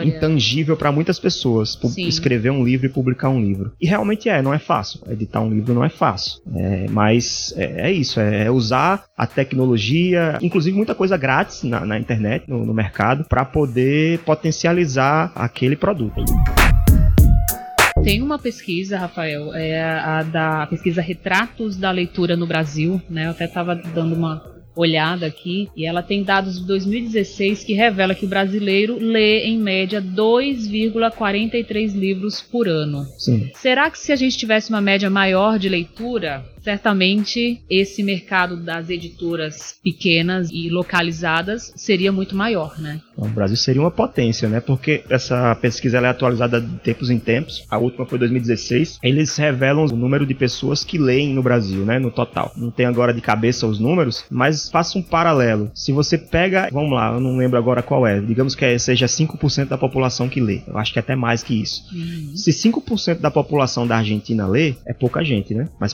intangível 0.04 0.76
para 0.76 0.90
muitas 0.90 1.18
pessoas, 1.18 1.78
escrever 1.98 2.50
um 2.50 2.64
livro 2.64 2.86
e 2.86 2.88
publicar 2.88 3.28
um 3.28 3.40
livro. 3.40 3.72
E 3.80 3.86
realmente 3.86 4.28
é, 4.28 4.42
não 4.42 4.52
é 4.52 4.58
fácil. 4.58 5.00
Editar 5.08 5.40
um 5.40 5.50
livro 5.50 5.74
não 5.74 5.84
é 5.84 5.88
fácil. 5.88 6.40
É, 6.54 6.86
mas 6.90 7.54
é, 7.56 7.88
é 7.88 7.92
isso, 7.92 8.20
é, 8.20 8.44
é, 8.44 8.50
usar 8.50 9.04
a 9.16 9.26
tecnologia, 9.26 10.38
inclusive 10.42 10.76
muita 10.76 10.94
coisa 10.94 11.16
grátis 11.16 11.62
na, 11.62 11.84
na 11.84 11.98
internet, 11.98 12.44
no, 12.48 12.64
no 12.64 12.74
mercado, 12.74 13.24
para 13.24 13.44
poder 13.44 14.18
potencializar 14.20 15.32
aquele 15.34 15.76
produto. 15.76 16.24
Tem 18.02 18.20
uma 18.20 18.38
pesquisa, 18.38 18.98
Rafael, 18.98 19.54
é 19.54 19.80
a 19.82 20.22
da 20.22 20.66
pesquisa 20.66 21.00
Retratos 21.00 21.76
da 21.76 21.90
Leitura 21.90 22.36
no 22.36 22.46
Brasil, 22.46 23.00
né? 23.08 23.26
Eu 23.26 23.30
até 23.30 23.44
estava 23.44 23.74
dando 23.74 24.14
uma 24.14 24.54
olhada 24.76 25.26
aqui 25.26 25.68
e 25.76 25.86
ela 25.86 26.02
tem 26.02 26.22
dados 26.22 26.58
de 26.58 26.66
2016 26.66 27.62
que 27.62 27.72
revela 27.74 28.14
que 28.14 28.26
o 28.26 28.28
brasileiro 28.28 28.98
lê 28.98 29.44
em 29.44 29.56
média 29.56 30.02
2,43 30.02 31.94
livros 31.94 32.42
por 32.42 32.68
ano. 32.68 33.06
Sim. 33.18 33.50
Será 33.54 33.88
que 33.88 33.98
se 33.98 34.10
a 34.12 34.16
gente 34.16 34.36
tivesse 34.36 34.70
uma 34.70 34.80
média 34.80 35.08
maior 35.08 35.58
de 35.58 35.68
leitura, 35.68 36.44
certamente 36.64 37.62
esse 37.68 38.02
mercado 38.02 38.56
das 38.56 38.88
editoras 38.88 39.78
pequenas 39.84 40.48
e 40.50 40.70
localizadas 40.70 41.72
seria 41.76 42.10
muito 42.10 42.34
maior, 42.34 42.80
né? 42.80 43.00
O 43.16 43.28
Brasil 43.28 43.56
seria 43.56 43.82
uma 43.82 43.90
potência, 43.90 44.48
né? 44.48 44.60
Porque 44.60 45.04
essa 45.08 45.54
pesquisa 45.56 45.98
é 45.98 46.06
atualizada 46.06 46.60
de 46.60 46.78
tempos 46.78 47.10
em 47.10 47.18
tempos. 47.18 47.64
A 47.70 47.78
última 47.78 48.06
foi 48.06 48.18
2016. 48.18 48.98
Eles 49.02 49.36
revelam 49.36 49.84
o 49.84 49.96
número 49.96 50.26
de 50.26 50.34
pessoas 50.34 50.82
que 50.82 50.98
leem 50.98 51.34
no 51.34 51.42
Brasil, 51.42 51.84
né? 51.84 51.98
No 51.98 52.10
total. 52.10 52.52
Não 52.56 52.70
tem 52.70 52.86
agora 52.86 53.12
de 53.12 53.20
cabeça 53.20 53.66
os 53.66 53.78
números, 53.78 54.24
mas 54.30 54.70
faça 54.70 54.98
um 54.98 55.02
paralelo. 55.02 55.70
Se 55.74 55.92
você 55.92 56.16
pega, 56.16 56.68
vamos 56.72 56.92
lá, 56.92 57.12
eu 57.12 57.20
não 57.20 57.36
lembro 57.36 57.58
agora 57.58 57.82
qual 57.82 58.06
é. 58.06 58.20
Digamos 58.20 58.54
que 58.54 58.78
seja 58.78 59.06
5% 59.06 59.68
da 59.68 59.78
população 59.78 60.28
que 60.28 60.40
lê. 60.40 60.62
Eu 60.66 60.78
acho 60.78 60.92
que 60.92 60.98
é 60.98 61.02
até 61.02 61.14
mais 61.14 61.42
que 61.42 61.60
isso. 61.60 61.84
Uhum. 61.92 62.36
Se 62.36 62.50
5% 62.50 63.20
da 63.20 63.30
população 63.30 63.86
da 63.86 63.98
Argentina 63.98 64.46
lê, 64.46 64.74
é 64.86 64.94
pouca 64.94 65.22
gente, 65.22 65.54
né? 65.54 65.68
Mas 65.78 65.92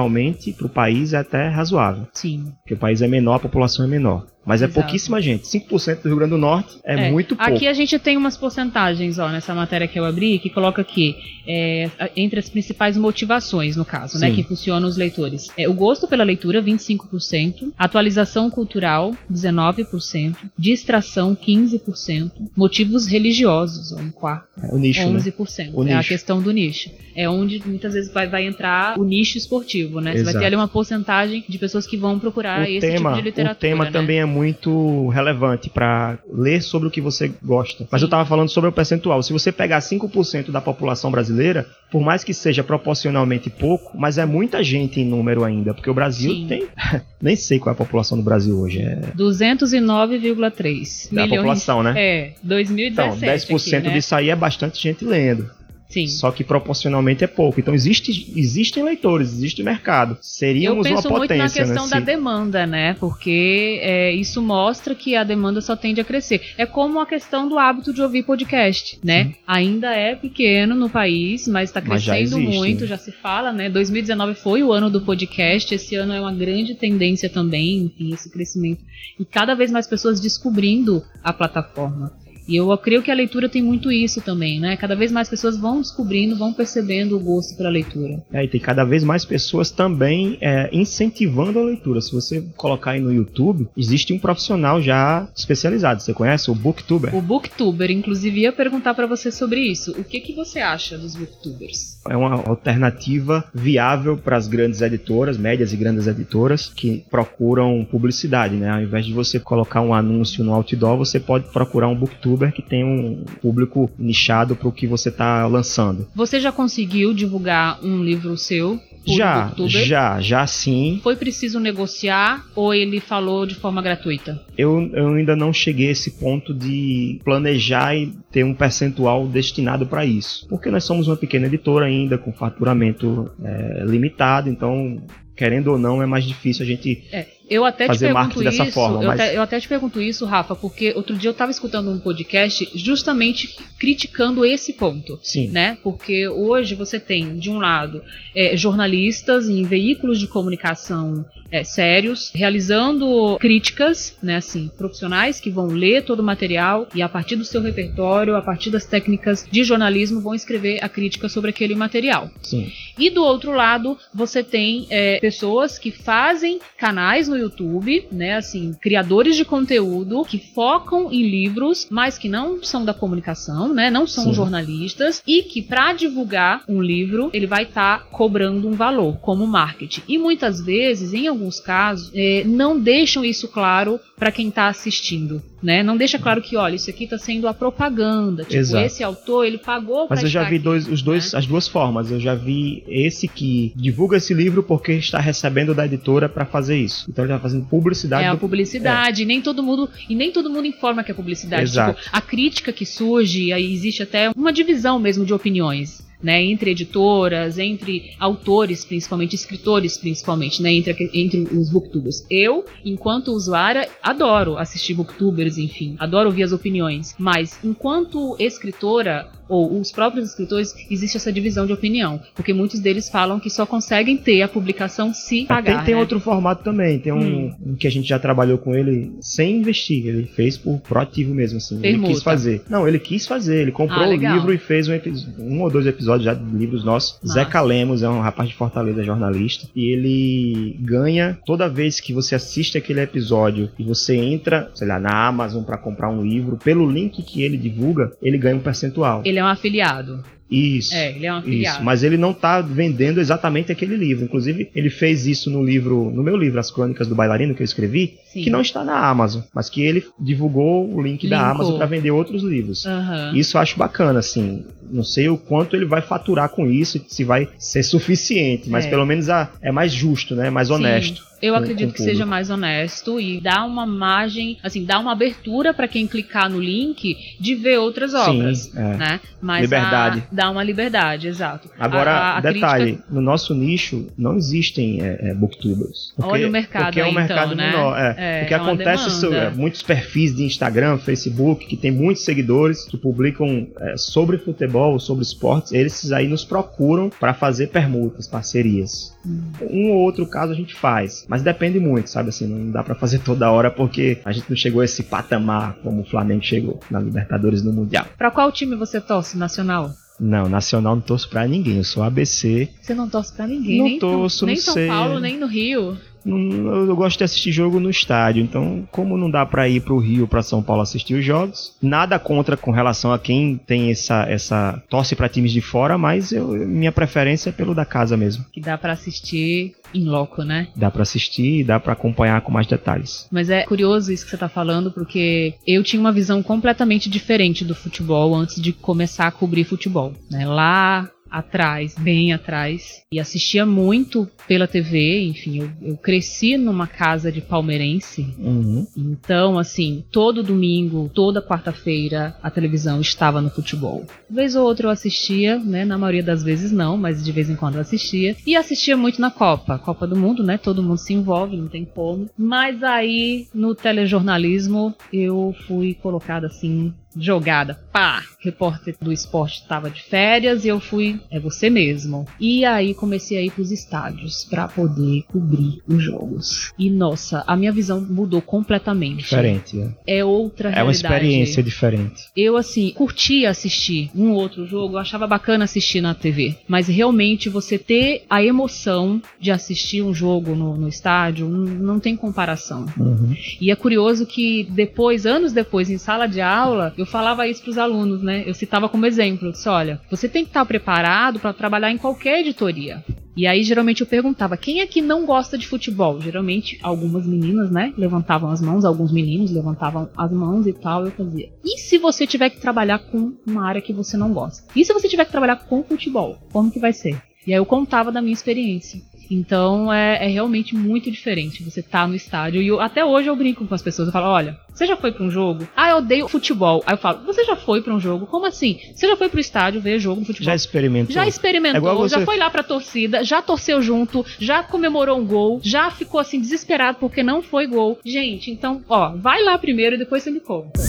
proporcionalmente 0.00 0.52
para 0.52 0.66
o 0.66 0.70
país 0.70 1.12
é 1.12 1.18
até 1.18 1.48
razoável. 1.48 2.06
Sim. 2.14 2.52
Porque 2.62 2.74
o 2.74 2.78
país 2.78 3.02
é 3.02 3.08
menor, 3.08 3.34
a 3.34 3.40
população 3.40 3.84
é 3.84 3.88
menor. 3.88 4.26
Mas 4.44 4.62
é 4.62 4.64
Exato. 4.64 4.80
pouquíssima 4.80 5.20
gente. 5.20 5.44
5% 5.44 6.02
do 6.02 6.08
Rio 6.08 6.16
Grande 6.16 6.30
do 6.30 6.38
Norte 6.38 6.78
é, 6.82 7.08
é, 7.08 7.10
muito 7.10 7.36
pouco. 7.36 7.52
Aqui 7.52 7.68
a 7.68 7.74
gente 7.74 7.98
tem 7.98 8.16
umas 8.16 8.36
porcentagens, 8.36 9.18
ó, 9.18 9.28
nessa 9.28 9.54
matéria 9.54 9.86
que 9.86 9.98
eu 9.98 10.04
abri, 10.04 10.38
que 10.38 10.48
coloca 10.48 10.80
aqui, 10.80 11.14
é, 11.46 11.90
entre 12.16 12.38
as 12.38 12.48
principais 12.48 12.96
motivações, 12.96 13.76
no 13.76 13.84
caso, 13.84 14.18
né, 14.18 14.28
Sim. 14.28 14.36
né, 14.36 14.42
que 14.42 14.48
funcionam 14.48 14.88
os 14.88 14.96
leitores. 14.96 15.48
É, 15.56 15.68
o 15.68 15.74
gosto 15.74 16.08
pela 16.08 16.24
leitura, 16.24 16.62
25%, 16.62 17.72
atualização 17.78 18.50
cultural, 18.50 19.14
19%, 19.30 20.36
distração, 20.58 21.36
15%, 21.36 22.30
motivos 22.56 23.06
religiosos, 23.06 23.92
ó, 23.92 24.00
um 24.00 24.10
quarto, 24.10 24.48
é, 24.62 24.74
o 24.74 24.78
nicho, 24.78 25.02
11%. 25.02 25.58
Né? 25.58 25.70
O 25.74 25.82
é 25.82 25.86
nicho. 25.86 25.98
a 25.98 26.04
questão 26.04 26.40
do 26.40 26.50
nicho. 26.50 26.90
É 27.14 27.28
onde 27.28 27.60
muitas 27.66 27.92
vezes 27.92 28.12
vai, 28.12 28.28
vai 28.28 28.46
entrar 28.46 28.98
o 28.98 29.04
nicho 29.04 29.36
esportivo, 29.36 30.00
né? 30.00 30.16
Você 30.16 30.22
vai 30.22 30.32
ter 30.32 30.44
ali 30.46 30.56
uma 30.56 30.68
porcentagem 30.68 31.44
de 31.46 31.58
pessoas 31.58 31.86
que 31.86 31.96
vão 31.96 32.18
procurar 32.18 32.60
o 32.60 32.64
esse 32.64 32.80
tema, 32.80 33.10
tipo 33.10 33.22
de 33.22 33.28
literatura. 33.28 33.56
O 33.56 33.60
tema 33.60 33.84
né? 33.84 33.90
também 33.90 34.18
é 34.18 34.24
muito 34.30 35.08
relevante 35.08 35.68
para 35.68 36.18
ler 36.32 36.62
sobre 36.62 36.88
o 36.88 36.90
que 36.90 37.00
você 37.00 37.32
gosta. 37.42 37.86
Mas 37.90 38.00
eu 38.00 38.06
estava 38.06 38.24
falando 38.24 38.48
sobre 38.48 38.70
o 38.70 38.72
percentual. 38.72 39.22
Se 39.22 39.32
você 39.32 39.52
pegar 39.52 39.80
5% 39.80 40.50
da 40.50 40.60
população 40.60 41.10
brasileira, 41.10 41.66
por 41.90 42.00
mais 42.00 42.24
que 42.24 42.32
seja 42.32 42.62
proporcionalmente 42.62 43.50
pouco, 43.50 43.98
mas 43.98 44.16
é 44.16 44.24
muita 44.24 44.62
gente 44.62 45.00
em 45.00 45.04
número 45.04 45.44
ainda, 45.44 45.74
porque 45.74 45.90
o 45.90 45.94
Brasil 45.94 46.32
Sim. 46.32 46.46
tem. 46.46 46.68
Nem 47.20 47.36
sei 47.36 47.58
qual 47.58 47.72
é 47.72 47.74
a 47.74 47.76
população 47.76 48.16
do 48.16 48.24
Brasil 48.24 48.58
hoje. 48.58 48.80
É... 48.80 49.12
209,3 49.16 51.12
da 51.12 51.22
milhões. 51.22 51.38
população, 51.38 51.82
né? 51.82 51.92
É, 51.96 52.32
2017. 52.42 53.16
Então, 53.46 53.58
10% 53.58 53.76
aqui, 53.76 53.88
né? 53.88 53.94
disso 53.94 54.14
aí 54.14 54.30
é 54.30 54.36
bastante 54.36 54.80
gente 54.82 55.04
lendo. 55.04 55.50
Sim. 55.90 56.06
Só 56.06 56.30
que 56.30 56.44
proporcionalmente 56.44 57.24
é 57.24 57.26
pouco. 57.26 57.58
Então 57.58 57.74
existe, 57.74 58.32
existem 58.36 58.82
leitores, 58.84 59.32
existe 59.32 59.62
mercado. 59.62 60.16
Seríamos 60.20 60.86
uma 60.86 61.02
potência. 61.02 61.08
Eu 61.08 61.18
penso 61.18 61.18
muito 61.18 61.34
na 61.34 61.50
questão 61.50 61.84
né? 61.84 61.90
da 61.90 62.00
demanda, 62.00 62.66
né? 62.66 62.94
Porque 62.94 63.80
é, 63.82 64.12
isso 64.12 64.40
mostra 64.40 64.94
que 64.94 65.16
a 65.16 65.24
demanda 65.24 65.60
só 65.60 65.74
tende 65.74 66.00
a 66.00 66.04
crescer. 66.04 66.54
É 66.56 66.64
como 66.64 67.00
a 67.00 67.06
questão 67.06 67.48
do 67.48 67.58
hábito 67.58 67.92
de 67.92 68.00
ouvir 68.00 68.22
podcast, 68.22 69.00
né? 69.02 69.24
Sim. 69.24 69.34
Ainda 69.46 69.92
é 69.92 70.14
pequeno 70.14 70.76
no 70.76 70.88
país, 70.88 71.48
mas 71.48 71.70
está 71.70 71.80
crescendo 71.80 71.94
mas 71.94 72.04
já 72.04 72.20
existe, 72.20 72.56
muito, 72.56 72.82
né? 72.82 72.86
já 72.86 72.96
se 72.96 73.10
fala, 73.10 73.52
né? 73.52 73.68
2019 73.68 74.34
foi 74.34 74.62
o 74.62 74.72
ano 74.72 74.88
do 74.88 75.00
podcast, 75.00 75.74
esse 75.74 75.96
ano 75.96 76.12
é 76.12 76.20
uma 76.20 76.32
grande 76.32 76.76
tendência 76.76 77.28
também, 77.28 77.86
enfim, 77.86 78.14
esse 78.14 78.30
crescimento. 78.30 78.84
E 79.18 79.24
cada 79.24 79.54
vez 79.54 79.72
mais 79.72 79.88
pessoas 79.88 80.20
descobrindo 80.20 81.02
a 81.24 81.32
plataforma. 81.32 82.12
E 82.50 82.56
eu 82.56 82.76
creio 82.76 83.00
que 83.00 83.12
a 83.12 83.14
leitura 83.14 83.48
tem 83.48 83.62
muito 83.62 83.92
isso 83.92 84.20
também, 84.20 84.58
né? 84.58 84.76
Cada 84.76 84.96
vez 84.96 85.12
mais 85.12 85.28
pessoas 85.28 85.56
vão 85.56 85.80
descobrindo, 85.80 86.36
vão 86.36 86.52
percebendo 86.52 87.16
o 87.16 87.20
gosto 87.20 87.56
pela 87.56 87.70
leitura. 87.70 88.20
É, 88.32 88.44
e 88.44 88.48
tem 88.48 88.60
cada 88.60 88.82
vez 88.82 89.04
mais 89.04 89.24
pessoas 89.24 89.70
também 89.70 90.36
é, 90.40 90.68
incentivando 90.72 91.60
a 91.60 91.62
leitura. 91.62 92.00
Se 92.00 92.12
você 92.12 92.44
colocar 92.56 92.90
aí 92.90 93.00
no 93.00 93.12
YouTube, 93.12 93.68
existe 93.76 94.12
um 94.12 94.18
profissional 94.18 94.82
já 94.82 95.28
especializado. 95.32 96.02
Você 96.02 96.12
conhece 96.12 96.50
o 96.50 96.54
Booktuber? 96.54 97.14
O 97.14 97.22
Booktuber, 97.22 97.88
inclusive, 97.88 98.40
ia 98.40 98.52
perguntar 98.52 98.94
para 98.94 99.06
você 99.06 99.30
sobre 99.30 99.60
isso. 99.60 99.92
O 99.92 100.02
que, 100.02 100.20
que 100.20 100.34
você 100.34 100.58
acha 100.58 100.98
dos 100.98 101.14
Booktubers? 101.14 102.00
É 102.08 102.16
uma 102.16 102.34
alternativa 102.48 103.44
viável 103.54 104.16
para 104.16 104.36
as 104.36 104.48
grandes 104.48 104.80
editoras, 104.80 105.38
médias 105.38 105.72
e 105.72 105.76
grandes 105.76 106.08
editoras, 106.08 106.72
que 106.74 107.04
procuram 107.08 107.86
publicidade, 107.88 108.56
né? 108.56 108.70
Ao 108.70 108.80
invés 108.80 109.06
de 109.06 109.12
você 109.12 109.38
colocar 109.38 109.82
um 109.82 109.94
anúncio 109.94 110.42
no 110.42 110.52
outdoor, 110.52 110.96
você 110.96 111.20
pode 111.20 111.44
procurar 111.52 111.86
um 111.86 111.94
Booktuber 111.94 112.39
youtuber 112.40 112.52
que 112.52 112.62
tem 112.62 112.84
um 112.84 113.24
público 113.40 113.90
nichado 113.98 114.56
para 114.56 114.68
o 114.68 114.72
que 114.72 114.86
você 114.86 115.10
está 115.10 115.46
lançando. 115.46 116.08
Você 116.14 116.40
já 116.40 116.50
conseguiu 116.50 117.12
divulgar 117.12 117.84
um 117.84 118.02
livro 118.02 118.36
seu? 118.36 118.80
Já, 119.06 119.50
já, 119.66 120.20
já 120.20 120.46
sim. 120.46 121.00
Foi 121.02 121.16
preciso 121.16 121.58
negociar 121.58 122.44
ou 122.54 122.74
ele 122.74 123.00
falou 123.00 123.46
de 123.46 123.54
forma 123.54 123.80
gratuita? 123.80 124.38
Eu, 124.58 124.90
eu 124.92 125.14
ainda 125.14 125.34
não 125.34 125.54
cheguei 125.54 125.88
a 125.88 125.92
esse 125.92 126.12
ponto 126.12 126.52
de 126.52 127.18
planejar 127.24 127.96
e 127.96 128.12
ter 128.30 128.44
um 128.44 128.52
percentual 128.52 129.26
destinado 129.26 129.86
para 129.86 130.04
isso. 130.04 130.46
Porque 130.48 130.70
nós 130.70 130.84
somos 130.84 131.08
uma 131.08 131.16
pequena 131.16 131.46
editora 131.46 131.86
ainda, 131.86 132.18
com 132.18 132.30
faturamento 132.30 133.30
é, 133.42 133.84
limitado, 133.86 134.50
então 134.50 135.02
querendo 135.40 135.68
ou 135.68 135.78
não, 135.78 136.02
é 136.02 136.06
mais 136.06 136.22
difícil 136.22 136.62
a 136.62 136.66
gente 136.66 137.02
é, 137.10 137.24
eu 137.50 137.64
até 137.64 137.86
fazer 137.86 138.08
te 138.08 138.12
marketing 138.12 138.48
isso, 138.48 138.58
dessa 138.58 138.70
forma. 138.70 139.02
Eu, 139.02 139.08
mas... 139.08 139.20
até, 139.20 139.36
eu 139.36 139.42
até 139.42 139.58
te 139.58 139.66
pergunto 139.66 140.00
isso, 140.00 140.24
Rafa, 140.24 140.54
porque 140.54 140.92
outro 140.94 141.16
dia 141.16 141.28
eu 141.28 141.32
estava 141.32 141.50
escutando 141.50 141.90
um 141.90 141.98
podcast 141.98 142.70
justamente 142.74 143.56
criticando 143.76 144.44
esse 144.44 144.74
ponto. 144.74 145.18
Sim. 145.20 145.48
Né? 145.48 145.76
Porque 145.82 146.28
hoje 146.28 146.76
você 146.76 147.00
tem, 147.00 147.38
de 147.38 147.50
um 147.50 147.58
lado, 147.58 148.02
é, 148.36 148.56
jornalistas 148.56 149.48
em 149.48 149.64
veículos 149.64 150.20
de 150.20 150.28
comunicação 150.28 151.24
é, 151.50 151.64
sérios, 151.64 152.30
realizando 152.32 153.36
críticas, 153.40 154.16
né, 154.22 154.36
assim, 154.36 154.70
profissionais 154.78 155.40
que 155.40 155.50
vão 155.50 155.66
ler 155.66 156.04
todo 156.04 156.20
o 156.20 156.22
material 156.22 156.86
e 156.94 157.02
a 157.02 157.08
partir 157.08 157.34
do 157.34 157.44
seu 157.44 157.60
repertório, 157.60 158.36
a 158.36 158.42
partir 158.42 158.70
das 158.70 158.84
técnicas 158.84 159.44
de 159.50 159.64
jornalismo, 159.64 160.20
vão 160.20 160.34
escrever 160.34 160.78
a 160.80 160.88
crítica 160.88 161.28
sobre 161.28 161.50
aquele 161.50 161.74
material. 161.74 162.30
Sim. 162.40 162.70
E 162.96 163.10
do 163.10 163.24
outro 163.24 163.50
lado, 163.50 163.98
você 164.14 164.44
tem 164.44 164.86
é, 164.90 165.18
pessoas 165.30 165.78
que 165.78 165.92
fazem 165.92 166.58
canais 166.76 167.28
no 167.28 167.38
YouTube, 167.38 168.08
né, 168.10 168.34
assim, 168.34 168.74
criadores 168.80 169.36
de 169.36 169.44
conteúdo 169.44 170.24
que 170.24 170.38
focam 170.38 171.08
em 171.12 171.22
livros, 171.22 171.86
mas 171.88 172.18
que 172.18 172.28
não 172.28 172.60
são 172.64 172.84
da 172.84 172.92
comunicação, 172.92 173.72
né, 173.72 173.90
não 173.90 174.08
são 174.08 174.24
Sim. 174.24 174.34
jornalistas 174.34 175.22
e 175.24 175.42
que 175.42 175.62
para 175.62 175.92
divulgar 175.92 176.64
um 176.68 176.82
livro, 176.82 177.30
ele 177.32 177.46
vai 177.46 177.62
estar 177.62 178.00
tá 178.00 178.04
cobrando 178.06 178.66
um 178.66 178.72
valor 178.72 179.18
como 179.18 179.46
marketing. 179.46 180.02
E 180.08 180.18
muitas 180.18 180.60
vezes, 180.60 181.14
em 181.14 181.28
alguns 181.28 181.60
casos, 181.60 182.10
é, 182.12 182.42
não 182.44 182.76
deixam 182.78 183.24
isso 183.24 183.46
claro 183.46 184.00
para 184.18 184.32
quem 184.32 184.48
está 184.48 184.66
assistindo 184.66 185.40
né? 185.62 185.82
Não 185.82 185.96
deixa 185.96 186.18
claro 186.18 186.40
que, 186.40 186.56
olha, 186.56 186.74
isso 186.74 186.90
aqui 186.90 187.04
está 187.04 187.18
sendo 187.18 187.46
a 187.46 187.54
propaganda. 187.54 188.44
Tipo, 188.44 188.56
Exato. 188.56 188.84
esse 188.84 189.02
autor, 189.02 189.44
ele 189.46 189.58
pagou 189.58 190.06
Mas 190.08 190.22
eu 190.22 190.28
já 190.28 190.44
vi 190.44 190.58
dois, 190.58 190.88
os 190.88 191.02
dois, 191.02 191.32
né? 191.32 191.38
as 191.38 191.46
duas 191.46 191.68
formas. 191.68 192.10
Eu 192.10 192.20
já 192.20 192.34
vi 192.34 192.82
esse 192.88 193.28
que 193.28 193.72
divulga 193.76 194.16
esse 194.16 194.32
livro 194.34 194.62
porque 194.62 194.92
está 194.92 195.18
recebendo 195.18 195.74
da 195.74 195.84
editora 195.84 196.28
para 196.28 196.44
fazer 196.44 196.76
isso. 196.76 197.06
Então 197.08 197.24
ele 197.24 197.32
está 197.32 197.42
fazendo 197.42 197.64
publicidade. 197.66 198.24
É 198.24 198.28
a 198.28 198.36
publicidade. 198.36 199.22
É. 199.22 199.24
E 199.24 199.26
nem 199.26 199.40
todo 199.40 199.62
mundo 199.62 199.88
e 200.08 200.14
nem 200.14 200.32
todo 200.32 200.50
mundo 200.50 200.66
informa 200.66 201.04
que 201.04 201.10
é 201.10 201.14
publicidade. 201.14 201.62
Exato. 201.62 202.00
Tipo, 202.00 202.10
a 202.12 202.20
crítica 202.20 202.72
que 202.72 202.86
surge, 202.86 203.52
aí 203.52 203.72
existe 203.72 204.02
até 204.02 204.30
uma 204.36 204.52
divisão 204.52 204.98
mesmo 204.98 205.24
de 205.24 205.34
opiniões 205.34 206.09
né, 206.22 206.42
entre 206.42 206.72
editoras, 206.72 207.58
entre 207.58 208.12
autores, 208.18 208.84
principalmente 208.84 209.34
escritores, 209.34 209.96
principalmente, 209.96 210.62
né, 210.62 210.72
entre, 210.72 211.10
entre 211.14 211.40
os 211.56 211.70
booktubers. 211.70 212.24
Eu, 212.30 212.64
enquanto 212.84 213.32
usuária, 213.32 213.88
adoro 214.02 214.58
assistir 214.58 214.94
booktubers, 214.94 215.58
enfim, 215.58 215.96
adoro 215.98 216.28
ouvir 216.28 216.42
as 216.42 216.52
opiniões, 216.52 217.14
mas 217.18 217.58
enquanto 217.64 218.36
escritora, 218.38 219.30
ou 219.50 219.80
os 219.80 219.90
próprios 219.90 220.30
escritores, 220.30 220.74
existe 220.88 221.16
essa 221.16 221.32
divisão 221.32 221.66
de 221.66 221.72
opinião, 221.72 222.20
porque 222.34 222.54
muitos 222.54 222.78
deles 222.78 223.10
falam 223.10 223.40
que 223.40 223.50
só 223.50 223.66
conseguem 223.66 224.16
ter 224.16 224.42
a 224.42 224.48
publicação 224.48 225.12
se 225.12 225.44
pagar. 225.44 225.78
Tem, 225.78 225.86
tem 225.86 225.94
né? 225.96 226.00
outro 226.00 226.20
formato 226.20 226.62
também, 226.62 227.00
tem 227.00 227.12
um, 227.12 227.18
hum. 227.18 227.54
um, 227.66 227.74
que 227.74 227.86
a 227.86 227.90
gente 227.90 228.08
já 228.08 228.18
trabalhou 228.18 228.58
com 228.58 228.74
ele 228.74 229.12
sem 229.20 229.56
investir, 229.56 230.06
ele 230.06 230.24
fez 230.24 230.56
por 230.56 230.78
proativo 230.78 231.34
mesmo, 231.34 231.58
assim, 231.58 231.80
Permuta. 231.80 232.06
ele 232.06 232.14
quis 232.14 232.22
fazer. 232.22 232.62
Não, 232.70 232.86
ele 232.86 232.98
quis 233.00 233.26
fazer, 233.26 233.62
ele 233.62 233.72
comprou 233.72 234.04
ah, 234.04 234.08
o 234.08 234.12
livro 234.12 234.54
e 234.54 234.58
fez 234.58 234.86
um, 234.88 234.92
um, 235.38 235.62
ou 235.62 235.70
dois 235.70 235.86
episódios 235.86 236.24
já 236.24 236.34
de 236.34 236.56
livros 236.56 236.84
nossos. 236.84 237.18
Nossa. 237.20 237.34
Zeca 237.34 237.60
Lemos 237.60 238.04
é 238.04 238.08
um 238.08 238.20
rapaz 238.20 238.48
de 238.48 238.54
Fortaleza, 238.54 239.02
jornalista, 239.02 239.66
e 239.74 239.92
ele 239.92 240.76
ganha 240.80 241.38
toda 241.44 241.68
vez 241.68 241.98
que 241.98 242.12
você 242.12 242.36
assiste 242.36 242.78
aquele 242.78 243.00
episódio 243.00 243.68
e 243.76 243.82
você 243.82 244.14
entra, 244.14 244.70
sei 244.74 244.86
lá, 244.86 245.00
na 245.00 245.26
Amazon 245.26 245.64
para 245.64 245.76
comprar 245.76 246.08
um 246.08 246.22
livro, 246.22 246.56
pelo 246.56 246.88
link 246.88 247.20
que 247.22 247.42
ele 247.42 247.56
divulga, 247.56 248.12
ele 248.22 248.38
ganha 248.38 248.56
um 248.56 248.60
percentual. 248.60 249.22
Ele 249.24 249.39
é 249.40 249.44
um 249.44 249.48
afiliado. 249.48 250.22
Isso. 250.50 250.94
É, 250.94 251.10
ele 251.14 251.26
é 251.26 251.32
um 251.32 251.36
afiliado. 251.36 251.76
Isso, 251.76 251.84
mas 251.84 252.02
ele 252.02 252.16
não 252.16 252.32
tá 252.32 252.60
vendendo 252.60 253.20
exatamente 253.20 253.70
aquele 253.70 253.96
livro. 253.96 254.24
Inclusive, 254.24 254.68
ele 254.74 254.90
fez 254.90 255.26
isso 255.26 255.50
no 255.50 255.62
livro, 255.64 256.10
no 256.10 256.22
meu 256.22 256.36
livro, 256.36 256.58
As 256.58 256.70
Crônicas 256.70 257.06
do 257.06 257.14
Bailarino, 257.14 257.54
que 257.54 257.62
eu 257.62 257.64
escrevi, 257.64 258.18
Sim. 258.32 258.42
que 258.42 258.50
não 258.50 258.60
está 258.60 258.82
na 258.84 258.98
Amazon, 259.08 259.42
mas 259.54 259.68
que 259.70 259.82
ele 259.82 260.04
divulgou 260.18 260.92
o 260.92 261.00
link 261.02 261.28
da 261.28 261.36
Linkou. 261.38 261.50
Amazon 261.54 261.76
para 261.76 261.86
vender 261.86 262.10
outros 262.10 262.42
livros. 262.42 262.84
Aham. 262.86 263.32
Isso 263.36 263.56
eu 263.56 263.60
acho 263.60 263.78
bacana, 263.78 264.18
assim. 264.18 264.64
Não 264.90 265.04
sei 265.04 265.28
o 265.28 265.38
quanto 265.38 265.76
ele 265.76 265.84
vai 265.84 266.02
faturar 266.02 266.48
com 266.48 266.68
isso, 266.68 267.00
se 267.06 267.22
vai 267.22 267.48
ser 267.58 267.84
suficiente, 267.84 268.68
mas 268.68 268.86
É. 268.86 268.90
pelo 268.90 269.06
menos 269.06 269.28
é 269.28 269.70
mais 269.70 269.92
justo, 269.92 270.34
né? 270.34 270.50
Mais 270.50 270.68
honesto. 270.70 271.18
Sim, 271.18 271.22
eu 271.42 271.54
com- 271.54 271.60
acredito 271.60 271.92
que 271.94 272.02
seja 272.02 272.26
mais 272.26 272.50
honesto 272.50 273.20
e 273.20 273.40
dá 273.40 273.64
uma 273.64 273.86
margem, 273.86 274.58
assim, 274.64 274.84
dá 274.84 274.98
uma 274.98 275.12
abertura 275.12 275.72
para 275.72 275.86
quem 275.86 276.06
clicar 276.08 276.50
no 276.50 276.58
link 276.60 277.16
de 277.38 277.54
ver 277.54 277.78
outras 277.78 278.14
obras, 278.14 278.62
Sim, 278.64 278.72
é. 278.78 278.96
né? 278.96 279.20
Mas 279.40 279.62
Liberdade. 279.62 280.24
a- 280.30 280.34
dá 280.40 280.50
uma 280.50 280.64
liberdade, 280.64 281.28
exato. 281.28 281.68
Agora, 281.78 282.10
A- 282.10 282.38
a 282.38 282.40
detalhe, 282.40 282.92
crítica- 282.92 283.04
no 283.10 283.20
nosso 283.20 283.54
nicho 283.54 284.06
não 284.16 284.36
existem 284.36 285.02
é, 285.02 285.30
é, 285.30 285.34
booktubers. 285.34 286.14
Olha 286.18 286.48
o 286.48 286.50
mercado 286.50 286.84
Porque 286.84 287.00
é 287.00 287.04
um 287.04 287.08
aí, 287.08 287.14
mercado 287.14 287.52
então, 287.52 287.56
né? 287.56 287.70
menor. 287.70 287.98
É. 287.98 288.40
É, 288.40 288.44
o 288.44 288.48
que 288.48 288.54
é 288.54 288.56
uma 288.56 288.66
acontece 288.72 289.26
é, 289.34 289.50
muitos 289.50 289.82
perfis 289.82 290.34
de 290.34 290.44
Instagram, 290.44 290.96
Facebook, 290.96 291.66
que 291.66 291.76
tem 291.76 291.90
muitos 291.90 292.24
seguidores, 292.24 292.84
que 292.84 292.96
publicam 292.96 293.68
é, 293.80 293.96
sobre 293.98 294.38
futebol, 294.38 294.98
sobre 294.98 295.22
esportes, 295.22 295.72
eles 295.72 296.10
aí 296.10 296.26
nos 296.26 296.42
procuram 296.44 297.10
para 297.10 297.34
fazer 297.34 297.66
permutas, 297.68 298.26
parcerias. 298.26 299.14
Hum. 299.26 299.42
Um 299.60 299.90
ou 299.90 299.98
outro 299.98 300.26
caso 300.26 300.52
a 300.52 300.56
gente 300.56 300.74
faz, 300.74 301.26
mas 301.28 301.42
depende 301.42 301.78
muito, 301.78 302.08
sabe 302.08 302.30
assim, 302.30 302.46
não 302.46 302.70
dá 302.70 302.82
para 302.82 302.94
fazer 302.94 303.18
toda 303.18 303.50
hora 303.50 303.70
porque 303.70 304.18
a 304.24 304.32
gente 304.32 304.46
não 304.48 304.56
chegou 304.56 304.80
a 304.80 304.84
esse 304.86 305.02
patamar 305.02 305.74
como 305.82 306.00
o 306.00 306.04
Flamengo 306.04 306.42
chegou 306.42 306.80
na 306.90 306.98
Libertadores 306.98 307.62
no 307.62 307.72
Mundial. 307.72 308.06
Pra 308.16 308.30
qual 308.30 308.50
time 308.50 308.74
você 308.74 309.00
torce 309.00 309.36
nacional? 309.36 309.90
Não, 310.20 310.50
nacional 310.50 310.94
não 310.94 311.00
torço 311.00 311.28
pra 311.30 311.48
ninguém, 311.48 311.78
eu 311.78 311.84
sou 311.84 312.02
ABC. 312.02 312.68
Você 312.82 312.94
não 312.94 313.08
torce 313.08 313.32
pra 313.32 313.46
ninguém, 313.46 313.78
Não 313.78 313.84
nem, 313.86 313.98
torço, 313.98 314.44
nem 314.44 314.54
não 314.56 314.62
São 314.62 314.74
sei. 314.74 314.86
Paulo, 314.86 315.18
nem 315.18 315.38
no 315.38 315.46
Rio. 315.46 315.96
Eu 316.24 316.94
gosto 316.96 317.18
de 317.18 317.24
assistir 317.24 317.52
jogo 317.52 317.80
no 317.80 317.90
estádio, 317.90 318.42
então, 318.42 318.86
como 318.90 319.16
não 319.16 319.30
dá 319.30 319.44
pra 319.46 319.68
ir 319.68 319.80
pro 319.80 319.98
Rio, 319.98 320.28
pra 320.28 320.42
São 320.42 320.62
Paulo 320.62 320.82
assistir 320.82 321.14
os 321.14 321.24
jogos, 321.24 321.76
nada 321.80 322.18
contra 322.18 322.56
com 322.56 322.70
relação 322.70 323.12
a 323.12 323.18
quem 323.18 323.56
tem 323.56 323.90
essa, 323.90 324.24
essa 324.28 324.82
torce 324.88 325.16
pra 325.16 325.28
times 325.28 325.52
de 325.52 325.60
fora, 325.60 325.96
mas 325.96 326.32
eu, 326.32 326.48
minha 326.48 326.92
preferência 326.92 327.50
é 327.50 327.52
pelo 327.52 327.74
da 327.74 327.84
casa 327.84 328.16
mesmo. 328.16 328.44
Que 328.52 328.60
dá 328.60 328.76
pra 328.76 328.92
assistir 328.92 329.74
em 329.94 330.04
loco, 330.04 330.42
né? 330.42 330.68
Dá 330.76 330.90
pra 330.90 331.02
assistir 331.02 331.60
e 331.60 331.64
dá 331.64 331.80
pra 331.80 331.92
acompanhar 331.92 332.40
com 332.42 332.52
mais 332.52 332.66
detalhes. 332.66 333.26
Mas 333.30 333.50
é 333.50 333.64
curioso 333.64 334.12
isso 334.12 334.24
que 334.24 334.30
você 334.30 334.36
tá 334.36 334.48
falando, 334.48 334.90
porque 334.90 335.54
eu 335.66 335.82
tinha 335.82 336.00
uma 336.00 336.12
visão 336.12 336.42
completamente 336.42 337.08
diferente 337.08 337.64
do 337.64 337.74
futebol 337.74 338.34
antes 338.34 338.60
de 338.60 338.72
começar 338.72 339.26
a 339.26 339.32
cobrir 339.32 339.64
futebol. 339.64 340.12
Né? 340.30 340.46
Lá 340.46 341.08
atrás, 341.30 341.94
bem 341.98 342.32
atrás, 342.32 343.02
e 343.12 343.20
assistia 343.20 343.64
muito 343.64 344.28
pela 344.48 344.66
TV, 344.66 345.22
enfim, 345.24 345.60
eu, 345.60 345.70
eu 345.82 345.96
cresci 345.96 346.56
numa 346.56 346.86
casa 346.86 347.30
de 347.30 347.40
palmeirense, 347.40 348.26
Uhum. 348.38 348.86
então, 348.96 349.58
assim, 349.58 350.04
todo 350.10 350.42
domingo, 350.42 351.10
toda 351.14 351.40
quarta-feira, 351.42 352.36
a 352.42 352.50
televisão 352.50 353.00
estava 353.00 353.40
no 353.40 353.50
futebol. 353.50 354.04
Vez 354.28 354.54
ou 354.56 354.64
outra 354.64 354.86
eu 354.86 354.90
assistia, 354.90 355.58
né? 355.58 355.84
Na 355.84 355.98
maioria 355.98 356.22
das 356.22 356.42
vezes 356.42 356.72
não, 356.72 356.96
mas 356.96 357.24
de 357.24 357.32
vez 357.32 357.48
em 357.50 357.56
quando 357.56 357.76
eu 357.76 357.80
assistia. 357.80 358.36
E 358.46 358.56
assistia 358.56 358.96
muito 358.96 359.20
na 359.20 359.30
Copa, 359.30 359.78
Copa 359.78 360.06
do 360.06 360.16
Mundo, 360.16 360.42
né? 360.42 360.58
Todo 360.58 360.82
mundo 360.82 360.98
se 360.98 361.12
envolve, 361.12 361.56
não 361.56 361.68
tem 361.68 361.84
como. 361.84 362.28
Mas 362.36 362.82
aí, 362.82 363.46
no 363.54 363.74
telejornalismo, 363.74 364.94
eu 365.12 365.54
fui 365.66 365.94
colocada 365.94 366.46
assim. 366.46 366.92
Jogada, 367.16 367.78
pá! 367.92 368.22
Repórter 368.42 368.94
do 369.00 369.12
esporte 369.12 369.60
estava 369.60 369.90
de 369.90 370.02
férias 370.02 370.64
e 370.64 370.68
eu 370.68 370.80
fui, 370.80 371.20
é 371.30 371.38
você 371.38 371.68
mesmo. 371.68 372.26
E 372.38 372.64
aí 372.64 372.94
comecei 372.94 373.36
a 373.36 373.42
ir 373.42 373.50
pros 373.50 373.70
estádios 373.70 374.44
pra 374.48 374.66
poder 374.66 375.24
cobrir 375.28 375.82
os 375.86 376.02
jogos. 376.02 376.72
E 376.78 376.88
nossa, 376.88 377.44
a 377.46 377.56
minha 377.56 377.72
visão 377.72 378.00
mudou 378.00 378.40
completamente. 378.40 379.18
Diferente. 379.24 379.78
É, 380.06 380.18
É 380.20 380.24
outra 380.24 380.68
é 380.68 380.72
uma 380.72 380.76
realidade. 380.92 380.96
experiência 381.14 381.62
diferente. 381.62 382.24
Eu, 382.34 382.56
assim, 382.56 382.90
curtia 382.92 383.50
assistir 383.50 384.10
um 384.14 384.30
outro 384.30 384.66
jogo, 384.66 384.94
eu 384.94 384.98
achava 384.98 385.26
bacana 385.26 385.64
assistir 385.64 386.00
na 386.00 386.14
TV. 386.14 386.56
Mas 386.66 386.88
realmente 386.88 387.48
você 387.48 387.78
ter 387.78 388.24
a 388.30 388.42
emoção 388.42 389.20
de 389.38 389.50
assistir 389.50 390.02
um 390.02 390.14
jogo 390.14 390.54
no, 390.54 390.76
no 390.76 390.88
estádio 390.88 391.46
não 391.48 392.00
tem 392.00 392.16
comparação. 392.16 392.86
Uhum. 392.98 393.34
E 393.60 393.70
é 393.70 393.76
curioso 393.76 394.24
que 394.24 394.64
depois, 394.70 395.26
anos 395.26 395.52
depois, 395.52 395.90
em 395.90 395.98
sala 395.98 396.26
de 396.26 396.40
aula, 396.40 396.94
eu 397.00 397.06
falava 397.06 397.48
isso 397.48 397.62
para 397.62 397.70
os 397.70 397.78
alunos, 397.78 398.22
né? 398.22 398.44
Eu 398.46 398.54
citava 398.54 398.88
como 398.88 399.06
exemplo, 399.06 399.50
disse, 399.50 399.68
olha, 399.68 400.00
você 400.10 400.28
tem 400.28 400.44
que 400.44 400.50
estar 400.50 400.64
preparado 400.66 401.40
para 401.40 401.52
trabalhar 401.52 401.90
em 401.90 401.96
qualquer 401.96 402.40
editoria. 402.40 403.02
E 403.36 403.46
aí, 403.46 403.62
geralmente, 403.62 404.02
eu 404.02 404.06
perguntava, 404.06 404.56
quem 404.56 404.80
é 404.80 404.86
que 404.86 405.00
não 405.00 405.24
gosta 405.24 405.56
de 405.56 405.66
futebol? 405.66 406.20
Geralmente, 406.20 406.78
algumas 406.82 407.26
meninas, 407.26 407.70
né, 407.70 407.94
levantavam 407.96 408.50
as 408.50 408.60
mãos, 408.60 408.84
alguns 408.84 409.10
meninos 409.10 409.50
levantavam 409.50 410.10
as 410.14 410.30
mãos 410.30 410.66
e 410.66 410.72
tal, 410.74 411.06
eu 411.06 411.10
fazia. 411.12 411.48
E 411.64 411.78
se 411.78 411.96
você 411.96 412.26
tiver 412.26 412.50
que 412.50 412.60
trabalhar 412.60 412.98
com 412.98 413.32
uma 413.46 413.66
área 413.66 413.80
que 413.80 413.92
você 413.92 414.16
não 414.16 414.32
gosta? 414.32 414.66
E 414.76 414.84
se 414.84 414.92
você 414.92 415.08
tiver 415.08 415.24
que 415.24 415.30
trabalhar 415.30 415.56
com 415.56 415.82
futebol? 415.82 416.36
Como 416.52 416.70
que 416.70 416.78
vai 416.78 416.92
ser? 416.92 417.22
E 417.46 417.52
aí 417.52 417.58
eu 417.58 417.64
contava 417.64 418.12
da 418.12 418.20
minha 418.20 418.34
experiência. 418.34 419.00
Então 419.30 419.92
é, 419.92 420.24
é 420.24 420.28
realmente 420.28 420.74
muito 420.74 421.10
diferente 421.10 421.62
você 421.62 421.82
tá 421.82 422.06
no 422.06 422.14
estádio. 422.14 422.60
E 422.60 422.66
eu- 422.68 422.80
até 422.80 423.04
hoje 423.04 423.28
eu 423.28 423.36
brinco 423.36 423.64
com 423.66 423.74
as 423.74 423.82
pessoas. 423.82 424.08
Eu 424.08 424.12
falo: 424.12 424.26
olha, 424.26 424.58
você 424.74 424.86
já 424.86 424.96
foi 424.96 425.12
pra 425.12 425.24
um 425.24 425.30
jogo? 425.30 425.68
Ah, 425.76 425.90
eu 425.90 425.96
odeio 425.98 426.26
futebol. 426.28 426.82
Aí 426.86 426.94
eu 426.94 426.98
falo: 426.98 427.24
você 427.24 427.44
já 427.44 427.54
foi 427.56 427.80
pra 427.80 427.94
um 427.94 428.00
jogo? 428.00 428.26
Como 428.26 428.46
assim? 428.46 428.78
Você 428.94 429.06
já 429.06 429.16
foi 429.16 429.28
pro 429.28 429.38
estádio 429.40 429.80
ver 429.80 429.98
jogo 429.98 430.20
de 430.22 430.26
futebol? 430.26 430.46
Já 430.46 430.54
experimentou? 430.54 431.14
Já 431.14 431.24
É 431.24 431.28
experimentou, 431.28 431.78
igual 431.78 431.96
você- 431.96 432.18
já 432.18 432.24
foi 432.24 432.36
lá 432.36 432.50
pra 432.50 432.62
torcida, 432.62 433.22
já 433.24 433.40
torceu 433.40 433.80
junto, 433.80 434.24
já 434.38 434.62
comemorou 434.62 435.18
um 435.18 435.24
gol, 435.26 435.60
já 435.62 435.90
ficou 435.90 436.20
assim 436.20 436.40
desesperado 436.40 436.98
porque 436.98 437.22
não 437.22 437.40
foi 437.42 437.66
gol. 437.66 437.98
Gente, 438.04 438.50
então, 438.50 438.82
ó, 438.88 439.14
vai 439.16 439.42
lá 439.42 439.56
primeiro 439.58 439.94
e 439.94 439.98
depois 439.98 440.22
você 440.22 440.30
me 440.30 440.40
conta. 440.40 440.80